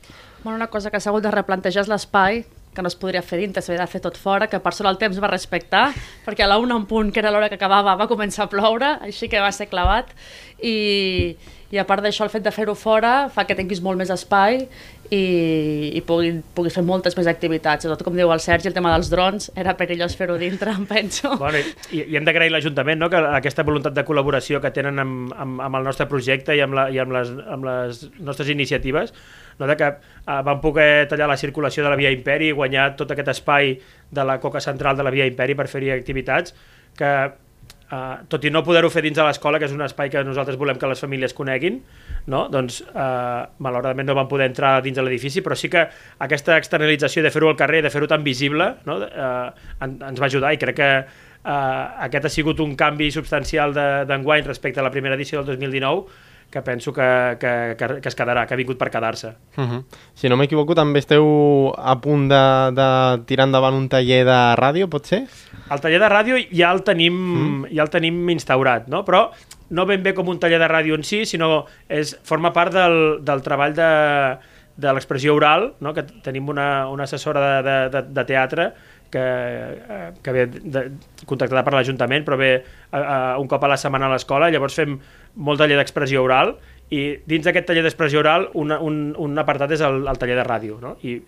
Bueno, 0.44 0.56
una 0.56 0.68
cosa 0.68 0.92
que 0.92 1.00
s'ha 1.00 1.12
hagut 1.12 1.24
de 1.24 1.32
replantejar 1.32 1.84
és 1.84 1.92
l'espai, 1.92 2.46
que 2.76 2.86
no 2.86 2.92
es 2.92 2.98
podria 3.00 3.24
fer 3.26 3.40
dintre, 3.42 3.64
s'havia 3.64 3.86
de 3.86 3.92
fer 3.92 4.02
tot 4.04 4.18
fora, 4.20 4.50
que 4.52 4.60
per 4.64 4.74
sort 4.76 4.92
el 4.92 5.00
temps 5.02 5.20
va 5.22 5.32
respectar, 5.32 5.88
perquè 6.26 6.46
a 6.46 6.52
la 6.52 6.60
una 6.62 6.78
en 6.80 6.88
punt, 6.90 7.12
que 7.14 7.22
era 7.24 7.32
l'hora 7.34 7.50
que 7.50 7.60
acabava, 7.60 7.96
va 8.00 8.10
començar 8.12 8.48
a 8.48 8.52
ploure, 8.52 8.96
així 9.08 9.30
que 9.32 9.42
va 9.42 9.52
ser 9.56 9.70
clavat, 9.72 10.14
i, 10.64 11.36
i 11.74 11.80
a 11.82 11.86
part 11.90 12.04
d'això, 12.06 12.26
el 12.28 12.32
fet 12.34 12.44
de 12.46 12.52
fer-ho 12.54 12.76
fora 12.78 13.14
fa 13.34 13.48
que 13.50 13.56
tinguis 13.58 13.82
molt 13.84 13.98
més 14.00 14.12
espai 14.14 14.60
i, 15.10 15.22
i 15.98 16.02
pugui, 16.06 16.32
puguis 16.56 16.76
fer 16.76 16.84
moltes 16.86 17.18
més 17.18 17.30
activitats. 17.30 17.86
Sobretot, 17.86 18.06
com 18.08 18.18
diu 18.18 18.32
el 18.34 18.42
Sergi, 18.44 18.70
el 18.70 18.76
tema 18.76 18.92
dels 18.94 19.10
drons, 19.12 19.50
era 19.60 19.76
perillós 19.80 20.16
fer-ho 20.20 20.38
dintre, 20.42 20.74
em 20.78 20.86
penso. 20.90 21.34
Bueno, 21.42 21.62
i, 21.92 22.04
i 22.04 22.18
hem 22.18 22.28
d'agrair 22.28 22.54
l'Ajuntament 22.54 23.02
no? 23.02 23.10
que 23.12 23.22
aquesta 23.40 23.66
voluntat 23.68 23.98
de 23.98 24.06
col·laboració 24.08 24.62
que 24.64 24.74
tenen 24.76 25.02
amb, 25.04 25.34
amb, 25.34 25.64
amb 25.68 25.82
el 25.82 25.90
nostre 25.90 26.08
projecte 26.12 26.58
i 26.58 26.64
amb, 26.66 26.78
la, 26.78 26.90
i 26.94 27.02
amb, 27.04 27.16
les, 27.18 27.34
amb 27.58 27.68
les 27.68 28.06
nostres 28.22 28.54
iniciatives, 28.54 29.14
no? 29.60 29.68
de 29.68 29.78
que 29.78 29.90
uh, 29.90 30.42
van 30.46 30.62
poder 30.62 31.08
tallar 31.12 31.28
la 31.30 31.38
circulació 31.38 31.84
de 31.84 31.94
la 31.94 32.00
Via 32.00 32.12
Imperi 32.12 32.50
i 32.50 32.58
guanyar 32.58 32.96
tot 33.00 33.12
aquest 33.12 33.34
espai 33.36 33.78
de 34.12 34.24
la 34.26 34.40
coca 34.40 34.62
central 34.62 34.98
de 34.98 35.04
la 35.04 35.14
Via 35.14 35.26
Imperi 35.30 35.56
per 35.56 35.68
fer-hi 35.72 35.92
activitats 35.96 36.56
que 36.98 37.14
Uh, 37.94 38.24
tot 38.32 38.42
i 38.48 38.50
no 38.50 38.64
poder-ho 38.66 38.88
fer 38.90 39.04
dins 39.06 39.14
de 39.14 39.22
l'escola, 39.22 39.60
que 39.62 39.68
és 39.68 39.74
un 39.76 39.84
espai 39.86 40.10
que 40.10 40.22
nosaltres 40.26 40.56
volem 40.58 40.80
que 40.82 40.88
les 40.90 41.02
famílies 41.04 41.36
coneguin, 41.38 41.76
no? 42.32 42.48
doncs 42.50 42.80
uh, 42.88 43.44
malauradament 43.62 44.08
no 44.10 44.16
van 44.18 44.30
poder 44.32 44.48
entrar 44.50 44.72
dins 44.82 44.98
de 44.98 45.04
l'edifici, 45.06 45.44
però 45.46 45.54
sí 45.60 45.70
que 45.70 45.84
aquesta 46.26 46.56
externalització 46.58 47.22
de 47.22 47.30
fer-ho 47.30 47.52
al 47.52 47.60
carrer, 47.60 47.84
de 47.86 47.92
fer-ho 47.94 48.08
tan 48.10 48.24
visible, 48.26 48.72
no? 48.88 48.98
en, 49.04 49.98
ens 50.00 50.22
va 50.24 50.26
ajudar 50.26 50.56
i 50.56 50.62
crec 50.64 50.80
que 50.80 50.90
uh, 51.04 51.54
aquest 52.08 52.26
ha 52.26 52.34
sigut 52.34 52.64
un 52.66 52.74
canvi 52.80 53.12
substancial 53.14 53.76
de- 53.76 54.06
d'enguany 54.10 54.48
respecte 54.48 54.82
a 54.82 54.88
la 54.88 54.94
primera 54.96 55.20
edició 55.20 55.44
del 55.44 55.60
2019 55.60 56.33
que 56.54 56.62
penso 56.62 56.94
que, 56.94 57.38
que, 57.40 57.76
que, 57.78 57.88
que 57.98 58.10
es 58.12 58.16
quedarà, 58.16 58.44
que 58.46 58.54
ha 58.54 58.60
vingut 58.60 58.78
per 58.78 58.92
quedar-se. 58.94 59.32
Mhm. 59.58 59.80
Si 60.14 60.30
no 60.30 60.38
m'equivoco, 60.38 60.76
també 60.78 61.02
esteu 61.02 61.26
a 61.74 61.96
punt 62.04 62.28
de, 62.30 62.44
de 62.78 62.88
tirar 63.26 63.48
endavant 63.50 63.74
un 63.74 63.88
taller 63.90 64.22
de 64.28 64.38
ràdio, 64.60 64.86
pot 64.94 65.10
ser? 65.10 65.24
El 65.74 65.82
taller 65.82 65.98
de 66.04 66.12
ràdio 66.14 66.38
ja 66.54 66.70
el 66.70 66.84
tenim, 66.86 67.18
mm. 67.18 67.74
ja 67.74 67.88
el 67.88 67.90
tenim 67.90 68.22
instaurat, 68.30 68.86
no? 68.94 69.02
però 69.08 69.26
no 69.74 69.88
ben 69.90 70.06
bé 70.06 70.14
com 70.14 70.30
un 70.30 70.38
taller 70.38 70.62
de 70.62 70.70
ràdio 70.70 71.00
en 71.00 71.08
si, 71.08 71.24
sinó 71.26 71.66
és, 71.90 72.14
forma 72.22 72.54
part 72.54 72.76
del, 72.76 73.00
del 73.26 73.42
treball 73.42 73.74
de, 73.74 73.90
de 74.78 74.94
l'expressió 74.94 75.34
oral, 75.34 75.72
no? 75.82 75.96
que 75.98 76.06
tenim 76.22 76.54
una, 76.54 76.86
una 76.94 77.10
assessora 77.10 77.42
de, 77.42 77.56
de, 77.66 77.78
de, 77.98 78.06
de 78.14 78.30
teatre 78.30 78.74
que, 79.14 79.22
eh, 79.22 80.10
que 80.26 80.34
ve 80.36 80.46
de, 80.50 80.84
contractada 81.30 81.64
per 81.66 81.76
l'Ajuntament, 81.76 82.26
però 82.26 82.40
ve 82.40 82.52
a, 82.58 83.00
a, 83.00 83.18
un 83.42 83.50
cop 83.52 83.64
a 83.64 83.70
la 83.72 83.78
setmana 83.80 84.10
a 84.10 84.16
l'escola, 84.16 84.50
llavors 84.54 84.80
fem 84.80 84.98
molt 85.36 85.62
taller 85.62 85.78
d'expressió 85.80 86.24
oral 86.26 86.56
i 86.94 87.06
dins 87.30 87.46
d'aquest 87.46 87.70
taller 87.70 87.86
d'expressió 87.86 88.22
oral 88.22 88.50
una, 88.60 88.80
un, 88.82 89.14
un 89.22 89.40
apartat 89.42 89.78
és 89.78 89.86
el, 89.86 90.04
el 90.10 90.22
taller 90.22 90.38
de 90.42 90.48
ràdio, 90.48 90.80
no? 90.82 90.96
I, 91.06 91.20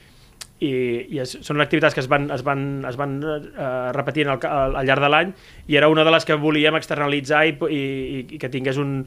i, 0.63 0.71
i 1.11 1.19
es, 1.21 1.35
són 1.45 1.61
activitats 1.61 1.95
que 1.95 2.01
es 2.03 2.09
van, 2.11 2.29
es 2.31 2.43
van, 2.47 2.65
es 2.87 2.97
van 2.99 3.15
eh, 3.21 3.69
repetint 3.95 4.31
al, 4.31 4.41
al, 4.49 4.77
al 4.81 4.87
llarg 4.87 5.03
de 5.03 5.11
l'any 5.11 5.33
i 5.67 5.77
era 5.77 5.89
una 5.91 6.05
de 6.07 6.13
les 6.15 6.25
que 6.25 6.37
volíem 6.39 6.77
externalitzar 6.79 7.45
i, 7.49 7.55
i, 7.69 7.83
i 8.37 8.41
que 8.41 8.51
tingués 8.53 8.79
un, 8.81 9.01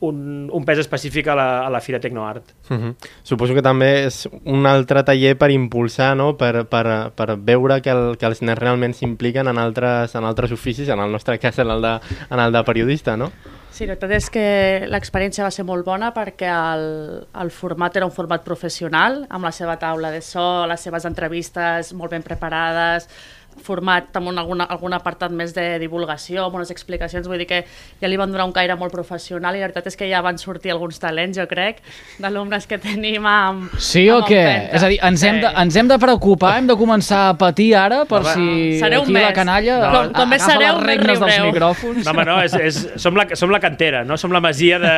un, 0.00 0.50
un 0.52 0.64
pes 0.64 0.78
específic 0.82 1.28
a 1.28 1.34
la, 1.34 1.66
a 1.66 1.70
la 1.70 1.80
Fira 1.80 2.00
Tecnoart. 2.00 2.52
Mhm. 2.68 2.94
Suposo 3.22 3.54
que 3.54 3.64
també 3.64 4.06
és 4.06 4.26
un 4.44 4.66
altre 4.66 5.02
taller 5.04 5.36
per 5.38 5.50
impulsar, 5.54 6.14
no? 6.16 6.34
per, 6.36 6.66
per, 6.68 7.12
per 7.16 7.36
veure 7.36 7.80
que, 7.82 7.90
el, 7.90 8.16
que 8.20 8.28
els 8.28 8.42
nens 8.42 8.58
realment 8.58 8.94
s'impliquen 8.94 9.48
en 9.48 9.58
altres, 9.58 10.14
en 10.14 10.24
altres 10.24 10.52
oficis, 10.52 10.88
en 10.88 11.00
el 11.00 11.12
nostre 11.12 11.38
cas 11.38 11.58
en 11.58 11.70
el 11.70 11.82
de, 11.82 11.98
en 12.30 12.40
el 12.40 12.52
de 12.52 12.64
periodista, 12.64 13.16
no? 13.16 13.30
Sí, 13.76 13.84
la 13.84 13.92
veritat 13.92 14.12
és 14.16 14.30
que 14.32 14.44
l'experiència 14.88 15.44
va 15.44 15.52
ser 15.52 15.66
molt 15.68 15.84
bona 15.84 16.08
perquè 16.16 16.48
el, 16.48 16.86
el 17.36 17.50
format 17.52 17.96
era 17.98 18.06
un 18.08 18.14
format 18.14 18.40
professional, 18.44 19.26
amb 19.28 19.44
la 19.44 19.52
seva 19.52 19.74
taula 19.76 20.08
de 20.14 20.22
so, 20.24 20.64
les 20.64 20.80
seves 20.80 21.04
entrevistes 21.04 21.92
molt 21.92 22.14
ben 22.16 22.24
preparades, 22.24 23.04
format 23.62 24.14
amb 24.18 24.28
un, 24.28 24.38
alguna, 24.38 24.64
algun 24.70 24.92
apartat 24.94 25.32
més 25.34 25.52
de 25.56 25.78
divulgació, 25.82 26.44
amb 26.46 26.54
unes 26.58 26.70
explicacions, 26.70 27.26
vull 27.28 27.38
dir 27.38 27.46
que 27.50 27.62
ja 28.00 28.08
li 28.08 28.16
van 28.20 28.30
donar 28.30 28.44
un 28.46 28.52
caire 28.52 28.76
molt 28.76 28.92
professional 28.92 29.56
i 29.56 29.60
la 29.62 29.66
veritat 29.68 29.86
és 29.86 29.96
que 29.96 30.08
ja 30.10 30.20
van 30.22 30.38
sortir 30.38 30.70
alguns 30.74 30.98
talents, 31.02 31.38
jo 31.38 31.46
crec, 31.50 31.80
d'alumnes 32.18 32.66
que 32.66 32.78
tenim 32.78 33.24
amb 33.26 33.70
Sí 33.78 34.08
o 34.10 34.18
amb 34.18 34.26
què? 34.28 34.42
empenta. 34.42 34.76
És 34.76 34.82
a 34.82 34.88
dir, 34.92 34.98
ens 35.02 35.22
hem, 35.22 35.40
de, 35.40 35.48
Sí. 35.48 35.54
ens 35.62 35.76
hem 35.76 35.88
de 35.88 35.98
preocupar, 35.98 36.58
hem 36.58 36.66
de 36.66 36.76
començar 36.76 37.28
a 37.30 37.38
patir 37.38 37.74
ara 37.76 38.04
per 38.04 38.20
Home, 38.20 38.34
si 38.34 38.78
sereu 38.80 39.02
aquí 39.02 39.12
la 39.12 39.20
més. 39.28 39.32
canalla 39.34 39.78
No, 39.80 39.90
com- 40.02 40.12
com 40.12 40.28
més 40.28 40.42
agafa 40.42 40.58
sereu, 40.58 40.76
les 40.80 40.86
regnes 40.86 41.20
dels 41.20 41.40
micròfons. 41.46 42.04
No, 42.04 42.10
home, 42.10 42.24
no, 42.24 42.42
és, 42.42 42.54
és, 42.54 42.82
som, 42.96 43.14
la, 43.16 43.26
som 43.34 43.50
la 43.50 43.60
cantera, 43.60 44.04
no? 44.04 44.16
som 44.16 44.32
la 44.32 44.40
masia 44.40 44.78
de, 44.78 44.94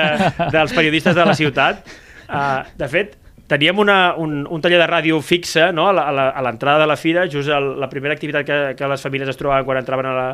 dels 0.55 0.73
periodistes 0.73 1.15
de 1.15 1.25
la 1.25 1.35
ciutat. 1.35 1.85
Uh, 2.29 2.61
de 2.77 2.89
fet, 2.89 3.18
teníem 3.49 3.81
una, 3.81 4.15
un, 4.21 4.45
un 4.47 4.63
taller 4.63 4.79
de 4.79 4.87
ràdio 4.87 5.19
fixe 5.25 5.71
no? 5.73 5.89
a 5.89 6.43
l'entrada 6.45 6.85
de 6.85 6.87
la 6.91 6.99
fira, 7.01 7.27
just 7.33 7.49
el, 7.49 7.73
la 7.81 7.89
primera 7.89 8.15
activitat 8.15 8.47
que, 8.47 8.61
que 8.77 8.93
les 8.93 9.03
famílies 9.03 9.33
es 9.33 9.41
trobaven 9.41 9.67
quan 9.67 9.81
entraven 9.81 10.07
a 10.07 10.15
la, 10.15 10.29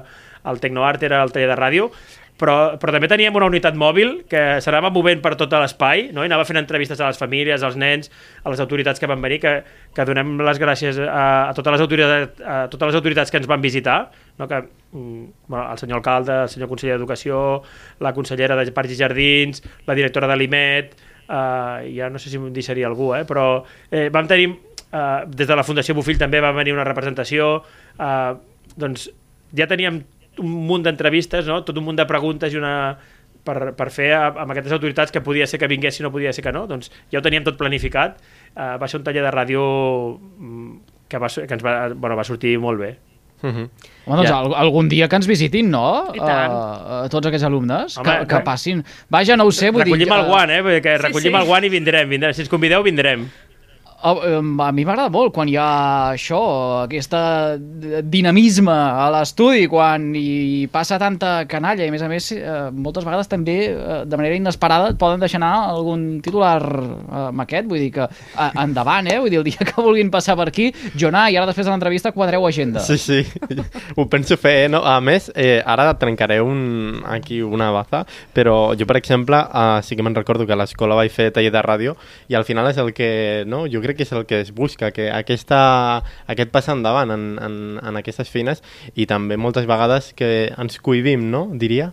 al 0.50 0.60
Tecnoart 0.60 1.06
era 1.06 1.22
el 1.22 1.32
taller 1.32 1.48
de 1.52 1.58
ràdio, 1.60 1.88
però, 2.34 2.74
però 2.82 2.90
també 2.96 3.06
teníem 3.06 3.36
una 3.38 3.46
unitat 3.46 3.76
mòbil 3.78 4.16
que 4.30 4.42
s'anava 4.64 4.90
movent 4.90 5.20
per 5.22 5.36
tot 5.38 5.52
l'espai 5.54 6.08
no? 6.14 6.24
i 6.24 6.30
anava 6.30 6.46
fent 6.48 6.58
entrevistes 6.58 6.98
a 6.98 7.12
les 7.12 7.20
famílies, 7.20 7.62
als 7.62 7.78
nens, 7.78 8.10
a 8.42 8.50
les 8.50 8.62
autoritats 8.64 8.98
que 8.98 9.10
van 9.10 9.22
venir, 9.22 9.38
que, 9.44 9.54
que 9.94 10.06
donem 10.08 10.34
les 10.42 10.58
gràcies 10.58 10.98
a, 11.04 11.22
a, 11.46 11.54
totes 11.54 11.76
les 11.76 11.86
autoritats, 11.86 12.42
a 12.42 12.58
totes 12.72 12.90
les 12.90 12.98
autoritats 12.98 13.30
que 13.30 13.38
ens 13.38 13.46
van 13.50 13.62
visitar, 13.62 13.98
no? 14.42 14.50
que, 14.50 14.64
mm, 14.90 15.24
bueno, 15.46 15.64
el 15.70 15.78
senyor 15.78 16.02
alcalde, 16.02 16.42
el 16.42 16.50
senyor 16.50 16.72
conseller 16.74 16.98
d'Educació, 16.98 17.38
la 18.02 18.14
consellera 18.18 18.58
de 18.58 18.74
Parcs 18.74 18.96
i 18.96 18.98
Jardins, 18.98 19.62
la 19.86 19.94
directora 19.94 20.30
de 20.30 20.40
l'IMET, 20.42 20.98
uh, 21.28 21.82
ja 21.88 22.10
no 22.10 22.20
sé 22.20 22.30
si 22.30 22.40
em 22.40 22.50
deixaria 22.54 22.88
algú, 22.90 23.12
eh? 23.16 23.24
però 23.28 23.64
eh, 23.90 24.08
vam 24.12 24.28
tenir, 24.30 24.50
uh, 24.90 25.24
des 25.28 25.48
de 25.48 25.56
la 25.56 25.64
Fundació 25.66 25.96
Bofill 25.96 26.20
també 26.20 26.42
va 26.44 26.52
venir 26.56 26.74
una 26.76 26.86
representació, 26.86 27.56
uh, 27.98 28.36
doncs 28.76 29.08
ja 29.54 29.68
teníem 29.70 30.02
un 30.42 30.54
munt 30.68 30.86
d'entrevistes, 30.86 31.46
no? 31.46 31.62
tot 31.64 31.78
un 31.78 31.86
munt 31.86 32.00
de 32.00 32.06
preguntes 32.10 32.54
i 32.54 32.58
una 32.58 32.74
per, 33.44 33.74
per 33.76 33.90
fer 33.92 34.10
amb 34.16 34.50
aquestes 34.50 34.72
autoritats 34.74 35.12
que 35.12 35.22
podia 35.24 35.46
ser 35.46 35.60
que 35.60 35.68
vinguessin 35.70 36.08
o 36.08 36.12
podia 36.14 36.32
ser 36.32 36.44
que 36.46 36.52
no, 36.54 36.64
doncs 36.70 36.90
ja 37.12 37.20
ho 37.20 37.24
teníem 37.24 37.44
tot 37.46 37.58
planificat. 37.60 38.18
Uh, 38.54 38.74
va 38.80 38.88
ser 38.88 39.00
un 39.00 39.06
taller 39.06 39.24
de 39.26 39.32
ràdio 39.34 39.64
mm, 40.18 40.70
que, 41.08 41.20
va, 41.20 41.28
que 41.28 41.54
ens 41.58 41.64
va, 41.64 41.74
bueno, 41.92 42.16
va 42.16 42.26
sortir 42.26 42.56
molt 42.62 42.80
bé. 42.80 42.94
Mhm. 43.42 43.68
Home, 44.06 44.16
doncs 44.16 44.28
Ja. 44.30 44.38
al, 44.38 44.54
algun 44.54 44.88
dia 44.88 45.08
que 45.08 45.16
ens 45.16 45.26
visitin, 45.26 45.70
no? 45.70 46.12
I 46.14 46.18
tant. 46.20 46.52
Uh, 46.52 47.08
tots 47.12 47.26
aquests 47.26 47.44
alumnes, 47.44 47.96
Home, 47.98 48.04
que, 48.04 48.26
que 48.26 48.40
passin. 48.44 48.84
Vaja, 49.10 49.36
no 49.36 49.44
ho 49.44 49.52
sé, 49.52 49.70
vull 49.70 49.84
recollim 49.84 50.08
dir... 50.08 50.16
el 50.16 50.26
guant, 50.26 50.50
eh? 50.50 50.80
Que 50.80 50.98
recollim 50.98 51.32
sí. 51.32 51.40
el 51.40 51.46
guant 51.48 51.64
i 51.64 51.72
vindrem, 51.72 52.08
vindrem. 52.08 52.32
Si 52.32 52.44
ens 52.44 52.52
convideu, 52.52 52.82
vindrem. 52.82 53.28
A, 54.04 54.40
mi 54.44 54.84
m'agrada 54.84 55.08
molt 55.08 55.32
quan 55.32 55.48
hi 55.48 55.54
ha 55.56 56.12
això, 56.12 56.38
aquesta 56.84 57.56
dinamisme 57.56 58.74
a 58.74 59.06
l'estudi, 59.14 59.64
quan 59.72 60.10
hi 60.18 60.66
passa 60.72 60.98
tanta 61.00 61.46
canalla 61.48 61.86
i 61.86 61.88
a 61.88 61.94
més 61.94 62.04
a 62.04 62.10
més 62.10 62.26
eh, 62.36 62.68
moltes 62.68 63.06
vegades 63.06 63.30
també 63.32 63.56
eh, 63.70 64.02
de 64.04 64.18
manera 64.20 64.36
inesperada 64.36 64.90
et 64.92 64.98
poden 65.00 65.24
deixar 65.24 65.40
anar 65.40 65.70
algun 65.70 66.18
titular 66.24 66.58
eh, 66.60 67.22
amb 67.30 67.44
aquest, 67.46 67.70
vull 67.70 67.80
dir 67.80 67.88
que 67.94 68.08
endavant, 68.60 69.08
eh? 69.08 69.16
Vull 69.22 69.32
dir, 69.32 69.40
el 69.40 69.48
dia 69.48 69.64
que 69.64 69.76
vulguin 69.80 70.12
passar 70.12 70.36
per 70.36 70.50
aquí, 70.50 70.68
jo 70.92 71.08
anar 71.08 71.30
i 71.32 71.40
ara 71.40 71.48
després 71.48 71.64
de 71.64 71.72
l'entrevista 71.72 72.12
quadreu 72.12 72.44
agenda. 72.44 72.84
Sí, 72.84 72.98
sí, 73.00 73.22
ho 73.96 74.08
penso 74.12 74.36
fer, 74.36 74.54
eh? 74.66 74.68
no? 74.68 74.82
A 74.84 74.98
més, 75.00 75.30
eh, 75.32 75.62
ara 75.64 75.88
trencaré 75.96 76.42
un, 76.44 77.00
aquí 77.08 77.40
una 77.40 77.70
baza, 77.72 78.04
però 78.36 78.74
jo, 78.76 78.84
per 78.84 79.00
exemple, 79.00 79.40
eh, 79.48 79.80
sí 79.80 79.96
que 79.96 80.04
me'n 80.04 80.20
recordo 80.20 80.44
que 80.44 80.52
a 80.52 80.60
l'escola 80.60 81.00
vaig 81.00 81.14
fer 81.14 81.30
taller 81.32 81.56
de 81.56 81.64
ràdio 81.64 81.96
i 82.28 82.36
al 82.36 82.44
final 82.44 82.68
és 82.68 82.84
el 82.84 82.92
que, 82.92 83.10
no? 83.48 83.64
jo 83.64 83.80
crec 83.80 83.93
que 83.96 84.06
és 84.06 84.12
el 84.12 84.26
que 84.26 84.40
es 84.44 84.52
busca, 84.54 84.90
que 84.94 85.08
aquesta, 85.12 86.02
aquest 86.30 86.52
passar 86.54 86.76
endavant 86.78 87.14
en, 87.14 87.26
en, 87.42 87.56
en 87.82 88.00
aquestes 88.00 88.30
feines 88.30 88.62
i 88.94 89.08
també 89.10 89.38
moltes 89.40 89.68
vegades 89.70 90.12
que 90.18 90.50
ens 90.58 90.80
cuidim, 90.82 91.30
no? 91.30 91.46
diria. 91.54 91.90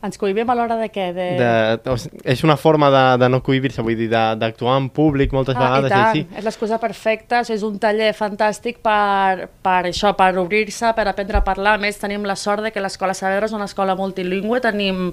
Ens 0.00 0.14
cohibim 0.14 0.46
a 0.46 0.54
l'hora 0.54 0.76
de 0.78 0.86
què? 0.94 1.08
De... 1.10 1.24
De, 1.40 1.90
o 1.90 1.96
sigui, 1.98 2.20
és 2.30 2.44
una 2.46 2.54
forma 2.56 2.86
de, 2.94 3.00
de 3.18 3.28
no 3.34 3.40
cohibir-se, 3.42 3.82
vull 3.82 3.96
dir, 3.98 4.06
d'actuar 4.12 4.76
en 4.78 4.84
públic 4.94 5.32
moltes 5.34 5.56
Ah, 5.58 5.64
vegades. 5.80 5.90
i 5.90 6.22
tant, 6.22 6.36
és 6.38 6.44
l'excusa 6.46 6.78
perfecta, 6.78 7.40
és 7.42 7.64
un 7.66 7.80
taller 7.82 8.12
fantàstic 8.14 8.78
per, 8.78 9.48
per 9.60 9.80
això, 9.90 10.12
per 10.14 10.28
obrir-se, 10.38 10.92
per 10.94 11.08
aprendre 11.10 11.40
a 11.40 11.42
parlar. 11.42 11.74
A 11.74 11.82
més, 11.82 11.98
tenim 11.98 12.22
la 12.30 12.36
sort 12.38 12.62
de 12.62 12.70
que 12.70 12.78
l'escola 12.84 13.10
Saavedra 13.18 13.50
és 13.50 13.56
una 13.58 13.66
escola 13.66 13.96
multilingüe, 13.98 14.60
tenim 14.62 15.08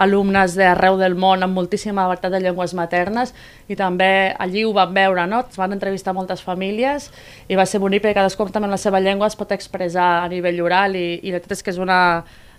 alumnes 0.00 0.56
d'arreu 0.56 0.96
del 0.96 1.18
món 1.20 1.44
amb 1.44 1.60
moltíssima 1.60 2.08
varietat 2.08 2.32
de 2.32 2.40
llengües 2.46 2.72
maternes 2.72 3.34
i 3.68 3.76
també 3.76 4.32
allí 4.40 4.64
ho 4.64 4.72
vam 4.72 4.94
veure, 4.96 5.26
no? 5.28 5.44
Es 5.50 5.60
van 5.60 5.76
entrevistar 5.76 6.16
moltes 6.16 6.40
famílies 6.40 7.10
i 7.52 7.60
va 7.60 7.66
ser 7.68 7.84
bonic 7.84 8.06
perquè 8.06 8.16
cadascú 8.22 8.48
també 8.48 8.72
en 8.72 8.78
la 8.78 8.80
seva 8.80 9.04
llengua 9.04 9.28
es 9.28 9.36
pot 9.36 9.52
expressar 9.52 10.22
a 10.24 10.28
nivell 10.32 10.62
oral 10.64 10.96
i, 10.96 11.18
i 11.20 11.28
la 11.28 11.42
veritat 11.42 11.58
és 11.58 11.62
que 11.68 11.76
és 11.76 11.78
una... 11.90 12.00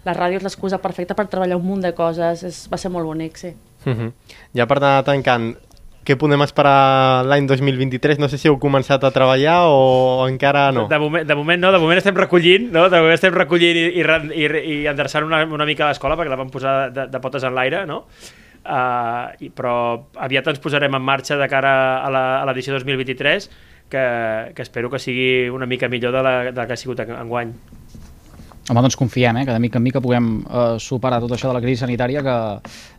La 0.06 0.14
ràdio 0.18 0.38
és 0.40 0.44
l'excusa 0.44 0.80
perfecta 0.82 1.14
per 1.16 1.28
treballar 1.30 1.58
un 1.60 1.66
munt 1.66 1.82
de 1.86 1.92
coses, 1.94 2.42
és, 2.44 2.64
va 2.72 2.78
ser 2.82 2.90
molt 2.90 3.06
bonic, 3.06 3.38
sí. 3.38 3.52
Mhm. 3.86 4.14
Ja 4.58 4.66
per 4.68 4.78
anar 4.78 5.04
tancant, 5.06 5.52
què 6.06 6.16
podem 6.18 6.42
esperar 6.42 7.24
l'any 7.30 7.46
2023? 7.46 8.18
No 8.18 8.28
sé 8.28 8.40
si 8.42 8.48
heu 8.50 8.58
començat 8.60 9.04
a 9.06 9.12
treballar 9.14 9.60
o 9.70 10.26
encara 10.28 10.72
no. 10.74 10.88
De, 10.90 10.98
moment, 10.98 11.28
de 11.28 11.36
moment 11.38 11.62
no, 11.62 11.72
de 11.72 11.78
moment 11.78 11.98
estem 12.02 12.16
recollint, 12.18 12.72
no? 12.74 12.88
de 12.90 12.98
moment 12.98 13.14
estem 13.14 13.34
recollint 13.34 13.78
i, 13.78 13.84
i, 14.02 14.06
i, 14.42 14.46
i 14.74 14.88
endreçant 14.90 15.24
una, 15.28 15.44
una 15.46 15.66
mica 15.70 15.86
l'escola 15.88 16.18
perquè 16.18 16.34
la 16.34 16.40
vam 16.42 16.50
posar 16.50 16.90
de, 16.92 17.06
de 17.14 17.20
potes 17.22 17.44
en 17.46 17.54
l'aire, 17.54 17.86
no? 17.86 18.06
Uh, 18.62 19.30
i, 19.42 19.50
però 19.50 19.74
aviat 20.22 20.46
ens 20.52 20.60
posarem 20.62 20.94
en 20.94 21.02
marxa 21.02 21.38
de 21.38 21.48
cara 21.50 21.72
a 22.06 22.10
la- 22.14 22.42
a 22.42 22.46
l'edició 22.46 22.74
2023 22.76 23.48
que, 23.90 24.04
que 24.56 24.62
espero 24.62 24.90
que 24.90 25.00
sigui 25.02 25.50
una 25.50 25.66
mica 25.66 25.88
millor 25.90 26.14
de 26.14 26.22
la, 26.22 26.34
de 26.52 26.58
la 26.58 26.68
que 26.68 26.74
ha 26.74 26.78
sigut 26.78 27.00
en- 27.02 27.16
enguany. 27.18 27.54
Home, 28.70 28.82
doncs 28.86 28.96
confiem, 28.96 29.38
eh, 29.38 29.46
que 29.46 29.54
de 29.54 29.60
mica 29.60 29.80
en 29.80 29.84
mica 29.84 30.00
puguem 30.00 30.26
eh, 30.46 30.76
superar 30.78 31.18
tot 31.20 31.32
això 31.34 31.50
de 31.50 31.56
la 31.56 31.62
crisi 31.64 31.82
sanitària, 31.82 32.22
que 32.22 32.36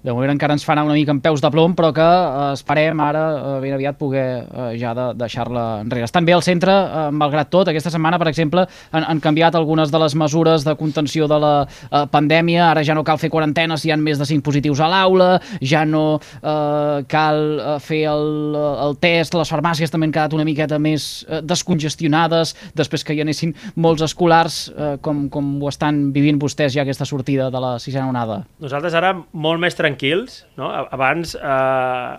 de 0.03 0.11
moment 0.11 0.33
encara 0.33 0.57
ens 0.57 0.65
fa 0.67 0.75
anar 0.75 0.83
una 0.89 0.97
mica 0.99 1.15
en 1.15 1.21
peus 1.23 1.41
de 1.41 1.51
plom, 1.55 1.77
però 1.79 1.93
que 1.95 2.03
eh, 2.03 2.49
esperem 2.57 2.99
ara 3.01 3.23
eh, 3.31 3.61
ben 3.63 3.77
aviat 3.77 3.97
poder 3.97 4.25
eh, 4.43 4.73
ja 4.81 4.91
de, 4.99 5.05
deixar-la 5.21 5.85
enrere. 5.85 6.09
Estan 6.09 6.27
bé 6.27 6.35
al 6.35 6.43
centre, 6.43 6.75
eh, 6.75 7.05
malgrat 7.15 7.53
tot. 7.53 7.71
Aquesta 7.71 7.93
setmana, 7.95 8.19
per 8.19 8.27
exemple, 8.33 8.65
han, 8.91 9.07
han 9.07 9.21
canviat 9.23 9.55
algunes 9.55 9.93
de 9.95 10.01
les 10.03 10.17
mesures 10.19 10.67
de 10.67 10.75
contenció 10.81 11.29
de 11.31 11.39
la 11.39 11.53
eh, 11.63 12.03
pandèmia. 12.11 12.67
Ara 12.73 12.83
ja 12.83 12.99
no 12.99 13.07
cal 13.07 13.23
fer 13.23 13.31
quarantena 13.31 13.79
si 13.79 13.89
hi 13.89 13.95
ha 13.95 14.01
més 14.03 14.19
de 14.19 14.27
5 14.27 14.43
positius 14.43 14.83
a 14.83 14.91
l'aula, 14.91 15.31
ja 15.63 15.85
no 15.87 16.19
eh, 16.19 17.07
cal 17.07 17.43
eh, 17.55 17.79
fer 17.87 18.03
el, 18.11 18.59
el 18.89 18.99
test, 18.99 19.39
les 19.39 19.55
farmàcies 19.55 19.95
també 19.95 20.11
han 20.11 20.17
quedat 20.19 20.35
una 20.35 20.49
miqueta 20.49 20.83
més 20.83 21.23
eh, 21.29 21.39
descongestionades, 21.47 22.57
després 22.75 23.07
que 23.07 23.15
hi 23.15 23.23
anessin 23.23 23.55
molts 23.79 24.03
escolars, 24.11 24.65
eh, 24.75 24.95
com, 25.07 25.29
com 25.31 25.52
ho 25.61 25.71
estan 25.71 26.11
vivint 26.15 26.41
vostès 26.41 26.73
ja 26.75 26.87
aquesta 26.87 27.07
sortida 27.09 27.51
de 27.53 27.61
la 27.63 27.77
sisena 27.83 28.09
onada. 28.09 28.43
Nosaltres 28.63 28.95
ara 28.99 29.15
molt 29.33 29.61
més 29.63 29.77
tranquils, 29.79 30.43
no? 30.57 30.71
Abans 30.73 31.35
eh, 31.37 32.13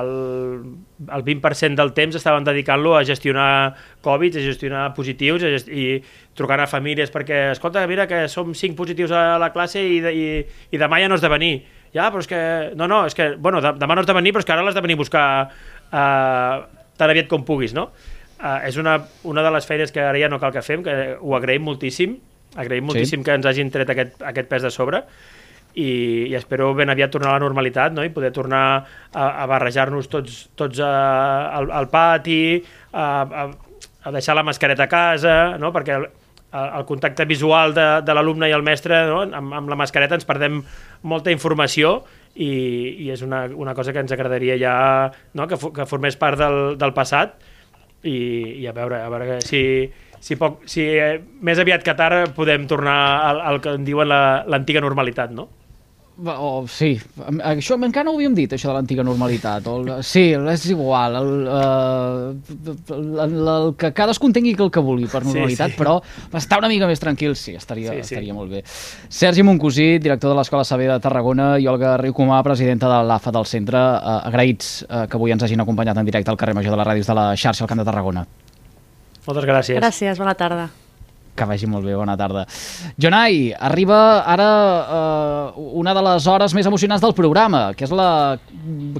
el, 0.00 0.10
el 1.08 1.24
20% 1.24 1.76
del 1.78 1.92
temps 1.96 2.18
estaven 2.18 2.44
dedicant-lo 2.44 2.96
a 2.96 3.04
gestionar 3.04 3.74
Covid, 4.04 4.36
a 4.36 4.44
gestionar 4.44 4.84
positius 4.96 5.46
a 5.46 5.52
gest 5.54 5.70
i 5.70 5.86
trucant 6.36 6.62
a 6.62 6.68
famílies 6.70 7.12
perquè, 7.14 7.50
escolta, 7.54 7.86
mira 7.88 8.08
que 8.10 8.26
som 8.32 8.52
5 8.54 8.76
positius 8.76 9.14
a 9.14 9.38
la 9.42 9.52
classe 9.54 9.82
i, 9.82 10.00
de, 10.04 10.12
i, 10.12 10.26
i 10.70 10.80
demà 10.80 11.00
ja 11.00 11.08
no 11.08 11.16
has 11.16 11.24
de 11.24 11.32
venir. 11.32 11.54
Ja, 11.94 12.10
però 12.10 12.20
és 12.20 12.28
que... 12.28 12.40
No, 12.76 12.88
no, 12.90 13.04
és 13.08 13.16
que... 13.16 13.32
Bueno, 13.40 13.62
de, 13.64 13.72
demà 13.80 13.96
no 13.96 14.04
has 14.04 14.10
de 14.10 14.16
venir, 14.16 14.34
però 14.34 14.44
és 14.44 14.48
que 14.48 14.56
ara 14.56 14.66
l'has 14.66 14.76
de 14.76 14.84
venir 14.84 14.98
a 14.98 15.00
buscar 15.00 15.26
eh, 15.46 16.56
tan 17.00 17.12
aviat 17.12 17.30
com 17.30 17.46
puguis, 17.46 17.72
no? 17.76 17.88
Uh, 18.36 18.58
és 18.68 18.76
una, 18.76 18.98
una 19.24 19.42
de 19.42 19.50
les 19.54 19.64
feines 19.64 19.92
que 19.94 20.02
ara 20.04 20.18
ja 20.20 20.28
no 20.28 20.36
cal 20.42 20.52
que 20.52 20.60
fem, 20.60 20.82
que 20.84 21.16
ho 21.20 21.36
agraïm 21.38 21.62
moltíssim, 21.64 22.18
agraïm 22.56 22.84
Sí. 22.84 22.88
moltíssim 22.90 23.22
que 23.24 23.32
ens 23.32 23.46
hagin 23.48 23.70
tret 23.72 23.88
aquest, 23.94 24.20
aquest 24.28 24.48
pes 24.50 24.62
de 24.66 24.70
sobre 24.70 25.00
i, 25.76 26.26
i 26.28 26.34
espero 26.36 26.70
ben 26.76 26.88
aviat 26.92 27.10
tornar 27.12 27.30
a 27.34 27.38
la 27.38 27.44
normalitat 27.46 27.92
no? 27.96 28.04
i 28.04 28.08
poder 28.12 28.30
tornar 28.36 28.60
a, 29.12 29.24
a 29.42 29.46
barrejar-nos 29.48 30.08
tots, 30.12 30.46
tots 30.56 30.80
a, 30.84 30.92
al, 31.58 31.70
al 31.80 31.88
pati, 31.92 32.62
a, 32.92 33.06
a, 33.24 33.46
a 34.08 34.12
deixar 34.14 34.36
la 34.38 34.44
mascareta 34.46 34.84
a 34.84 34.88
casa, 34.92 35.34
no? 35.60 35.72
perquè 35.72 35.96
el, 35.96 36.06
el 36.56 36.84
contacte 36.88 37.24
visual 37.28 37.74
de, 37.76 37.86
de 38.06 38.14
l'alumne 38.16 38.48
i 38.48 38.54
el 38.56 38.64
mestre, 38.64 39.02
no? 39.08 39.22
amb, 39.26 39.52
amb 39.62 39.68
la 39.72 39.76
mascareta 39.80 40.16
ens 40.16 40.24
perdem 40.28 40.62
molta 41.08 41.32
informació 41.32 41.98
i, 42.36 42.52
i 43.04 43.10
és 43.16 43.20
una, 43.24 43.46
una 43.48 43.72
cosa 43.76 43.92
que 43.96 44.00
ens 44.04 44.12
agradaria 44.12 44.56
ja 44.60 44.76
no? 45.36 45.48
que, 45.48 45.56
fo- 45.60 45.72
que 45.76 45.88
formés 45.88 46.16
part 46.20 46.36
del, 46.40 46.76
del 46.80 46.92
passat 46.96 47.36
i, 48.04 48.16
i 48.62 48.66
a 48.66 48.72
veure, 48.72 49.00
a 49.02 49.08
veure 49.10 49.40
si, 49.44 49.90
si, 50.20 50.36
poc, 50.36 50.62
si 50.70 50.82
eh, 50.98 51.20
més 51.40 51.58
aviat 51.58 51.82
que 51.86 51.94
tard 51.98 52.34
podem 52.36 52.66
tornar 52.70 52.96
al, 53.30 53.40
al 53.52 53.60
que 53.60 53.74
en 53.78 53.84
diuen 53.86 54.08
la- 54.08 54.44
l'antiga 54.46 54.80
normalitat, 54.84 55.30
no? 55.32 55.48
Oh, 56.16 56.64
sí, 56.64 56.94
això 57.44 57.76
encara 57.76 58.06
no 58.06 58.14
ho 58.14 58.16
havíem 58.16 58.32
dit, 58.32 58.48
això 58.56 58.70
de 58.70 58.74
l'antiga 58.78 59.04
normalitat. 59.04 59.66
O 59.68 59.74
el, 59.82 59.90
sí, 60.00 60.30
és 60.32 60.62
igual, 60.72 61.12
el, 61.18 61.32
el, 61.52 62.78
el, 63.20 63.34
el 63.52 63.66
que 63.76 63.90
cadascú 63.92 64.30
entengui 64.30 64.54
que 64.56 64.64
el 64.64 64.70
que 64.72 64.80
vulgui 64.80 65.10
per 65.12 65.20
Sí, 65.26 65.28
normalitat, 65.34 65.74
sí. 65.74 65.76
però 65.76 65.98
estar 66.40 66.62
una 66.62 66.70
mica 66.72 66.88
més 66.88 67.02
tranquil, 67.04 67.36
sí, 67.36 67.52
estaria, 67.60 67.92
Sí, 67.92 67.98
sí, 68.00 68.08
sí. 68.08 68.14
estaria 68.14 68.32
molt 68.38 68.48
bé. 68.50 68.62
Sergi 69.12 69.44
Moncosí, 69.44 69.98
director 69.98 70.32
de 70.32 70.38
l'Escola 70.40 70.64
Saber 70.64 70.88
de 70.94 70.98
Tarragona, 71.04 71.58
i 71.60 71.68
Olga 71.68 71.98
Riucomà, 72.00 72.40
presidenta 72.48 72.88
de 72.88 73.02
l'AFA 73.10 73.34
del 73.36 73.44
centre, 73.52 73.76
uh, 73.76 74.16
agraïts 74.30 74.72
uh, 74.88 75.04
que 75.04 75.20
avui 75.20 75.36
ens 75.36 75.44
hagin 75.44 75.60
acompanyat 75.66 76.00
en 76.00 76.08
directe 76.08 76.32
al 76.32 76.40
carrer 76.40 76.56
Major 76.56 76.72
de 76.72 76.80
les 76.80 76.88
Ràdios 76.94 77.12
de 77.12 77.18
la 77.20 77.28
xarxa 77.36 77.68
al 77.68 77.68
Camp 77.68 77.84
de 77.84 77.88
Tarragona. 77.92 78.24
Moltes 79.26 79.44
gràcies. 79.44 79.76
Gràcies, 79.84 80.16
bona 80.16 80.32
tarda. 80.32 80.70
Que 81.36 81.44
vagi 81.44 81.68
molt 81.68 81.84
bé, 81.84 81.92
bona 81.92 82.16
tarda. 82.16 82.46
Jonai, 82.96 83.50
arriba 83.52 83.98
ara 84.24 84.48
eh, 84.96 85.60
una 85.76 85.92
de 85.94 86.04
les 86.06 86.26
hores 86.32 86.54
més 86.56 86.66
emocionants 86.66 87.04
del 87.04 87.12
programa, 87.16 87.68
que 87.76 87.84
és 87.84 87.92
la 87.92 88.38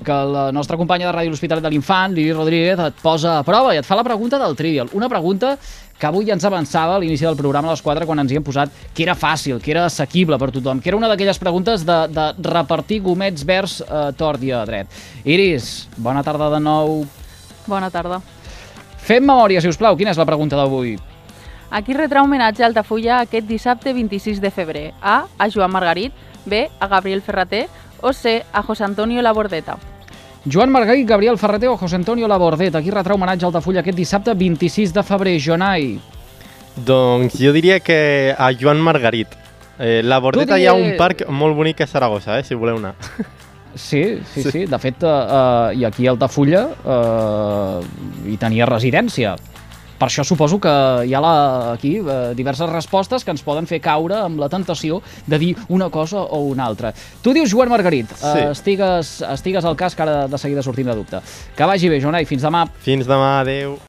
que 0.04 0.18
la 0.36 0.50
nostra 0.52 0.76
companya 0.76 1.08
de 1.08 1.14
Ràdio 1.16 1.32
L'Hospitalet 1.32 1.64
de 1.64 1.72
l'Infant, 1.72 2.12
Lili 2.12 2.34
Rodríguez, 2.36 2.82
et 2.90 3.00
posa 3.02 3.38
a 3.38 3.46
prova 3.46 3.72
i 3.72 3.80
et 3.80 3.88
fa 3.88 3.96
la 3.96 4.04
pregunta 4.04 4.38
del 4.42 4.56
Trivial. 4.58 4.92
Una 4.92 5.08
pregunta 5.08 5.56
que 5.96 6.06
avui 6.06 6.28
ja 6.28 6.36
ens 6.36 6.44
avançava 6.44 6.96
a 6.96 7.00
l'inici 7.00 7.24
del 7.24 7.38
programa 7.40 7.72
a 7.72 7.74
les 7.74 7.82
4 7.82 8.04
quan 8.04 8.20
ens 8.20 8.32
hi 8.32 8.36
hem 8.36 8.44
posat 8.44 8.72
que 8.92 9.06
era 9.06 9.16
fàcil, 9.16 9.62
que 9.64 9.72
era 9.72 9.86
assequible 9.88 10.36
per 10.36 10.50
tothom, 10.52 10.84
que 10.84 10.92
era 10.92 11.00
una 11.00 11.08
d'aquelles 11.08 11.40
preguntes 11.40 11.88
de, 11.88 11.98
de 12.12 12.28
repartir 12.52 13.00
gomets 13.08 13.48
verds 13.48 13.80
a 13.88 14.10
tort 14.12 14.44
i 14.44 14.52
a 14.52 14.64
dret. 14.68 14.92
Iris, 15.24 15.88
bona 15.96 16.24
tarda 16.26 16.52
de 16.52 16.60
nou. 16.60 17.04
Bona 17.66 17.88
tarda. 17.90 18.20
Fem 19.06 19.24
memòria, 19.24 19.62
si 19.62 19.72
us 19.72 19.80
plau. 19.80 19.96
Quina 19.96 20.12
és 20.12 20.20
la 20.20 20.28
pregunta 20.28 20.58
d'avui? 20.58 20.98
A 21.70 21.82
qui 21.82 21.96
retrà 21.96 22.22
homenatge 22.22 22.62
a 22.62 22.68
Altafulla 22.68 23.20
aquest 23.24 23.46
dissabte 23.48 23.92
26 23.92 24.40
de 24.40 24.50
febrer? 24.50 24.86
A. 25.02 25.24
A 25.38 25.48
Joan 25.50 25.72
Margarit, 25.74 26.12
B. 26.44 26.68
A 26.78 26.86
Gabriel 26.86 27.22
Ferrater 27.22 27.66
o 28.00 28.12
C. 28.12 28.44
A 28.52 28.62
José 28.62 28.84
Antonio 28.84 29.22
Labordeta. 29.22 29.76
Joan 30.46 30.70
Margarit, 30.70 31.08
Gabriel 31.08 31.38
Ferreter 31.38 31.68
o 31.68 31.76
José 31.76 31.96
Antonio 31.96 32.28
Labordeta. 32.28 32.78
Aquí 32.78 32.90
retrà 32.90 33.14
homenatge 33.14 33.44
a 33.44 33.48
Altafulla 33.48 33.82
aquest 33.82 33.98
dissabte 33.98 34.34
26 34.34 34.94
de 34.94 35.02
febrer. 35.02 35.40
Jonai. 35.42 35.96
Doncs 36.76 37.40
jo 37.40 37.50
diria 37.56 37.80
que 37.80 38.34
a 38.38 38.52
Joan 38.54 38.78
Margarit. 38.80 39.34
Eh, 39.78 40.02
la 40.04 40.20
Bordeta 40.20 40.54
Tu 40.54 40.62
hi 40.62 40.66
ha 40.70 40.72
un 40.72 40.94
parc 40.96 41.26
molt 41.28 41.56
bonic 41.56 41.82
a 41.82 41.86
Saragossa, 41.86 42.38
eh, 42.38 42.44
si 42.44 42.54
voleu 42.54 42.78
anar. 42.78 42.94
Sí, 43.76 44.20
sí, 44.32 44.42
sí. 44.42 44.64
De 44.64 44.78
fet, 44.80 45.02
eh, 45.04 45.08
eh, 45.08 45.76
i 45.76 45.84
aquí 45.84 46.06
a 46.06 46.14
Altafulla 46.14 46.62
eh, 46.80 47.80
hi 48.32 48.36
tenia 48.40 48.64
residència. 48.70 49.34
Per 49.98 50.08
això 50.10 50.24
suposo 50.28 50.58
que 50.60 50.72
hi 51.08 51.14
ha 51.16 51.20
la, 51.24 51.32
aquí 51.72 51.94
eh, 51.98 52.34
diverses 52.36 52.68
respostes 52.68 53.24
que 53.24 53.32
ens 53.32 53.42
poden 53.42 53.66
fer 53.66 53.78
caure 53.80 54.18
amb 54.20 54.38
la 54.42 54.48
tentació 54.52 55.00
de 55.26 55.38
dir 55.40 55.54
una 55.68 55.88
cosa 55.90 56.20
o 56.20 56.42
una 56.50 56.66
altra. 56.66 56.92
Tu 57.22 57.32
dius 57.32 57.50
Joan 57.52 57.70
Margarit, 57.72 58.10
Sí. 58.12 58.26
eh, 58.38 58.50
estigues, 58.50 59.22
estigues 59.22 59.64
al 59.64 59.76
cas 59.76 59.94
que 59.96 60.02
ara 60.02 60.28
de 60.28 60.38
seguida 60.38 60.62
sortim 60.62 60.86
de 60.86 60.94
dubte. 60.94 61.20
Que 61.56 61.64
vagi 61.64 61.88
bé, 61.88 62.00
Jonai, 62.00 62.26
fins 62.26 62.42
demà. 62.44 62.66
Fins 62.84 63.06
demà, 63.06 63.40
adeu. 63.40 63.78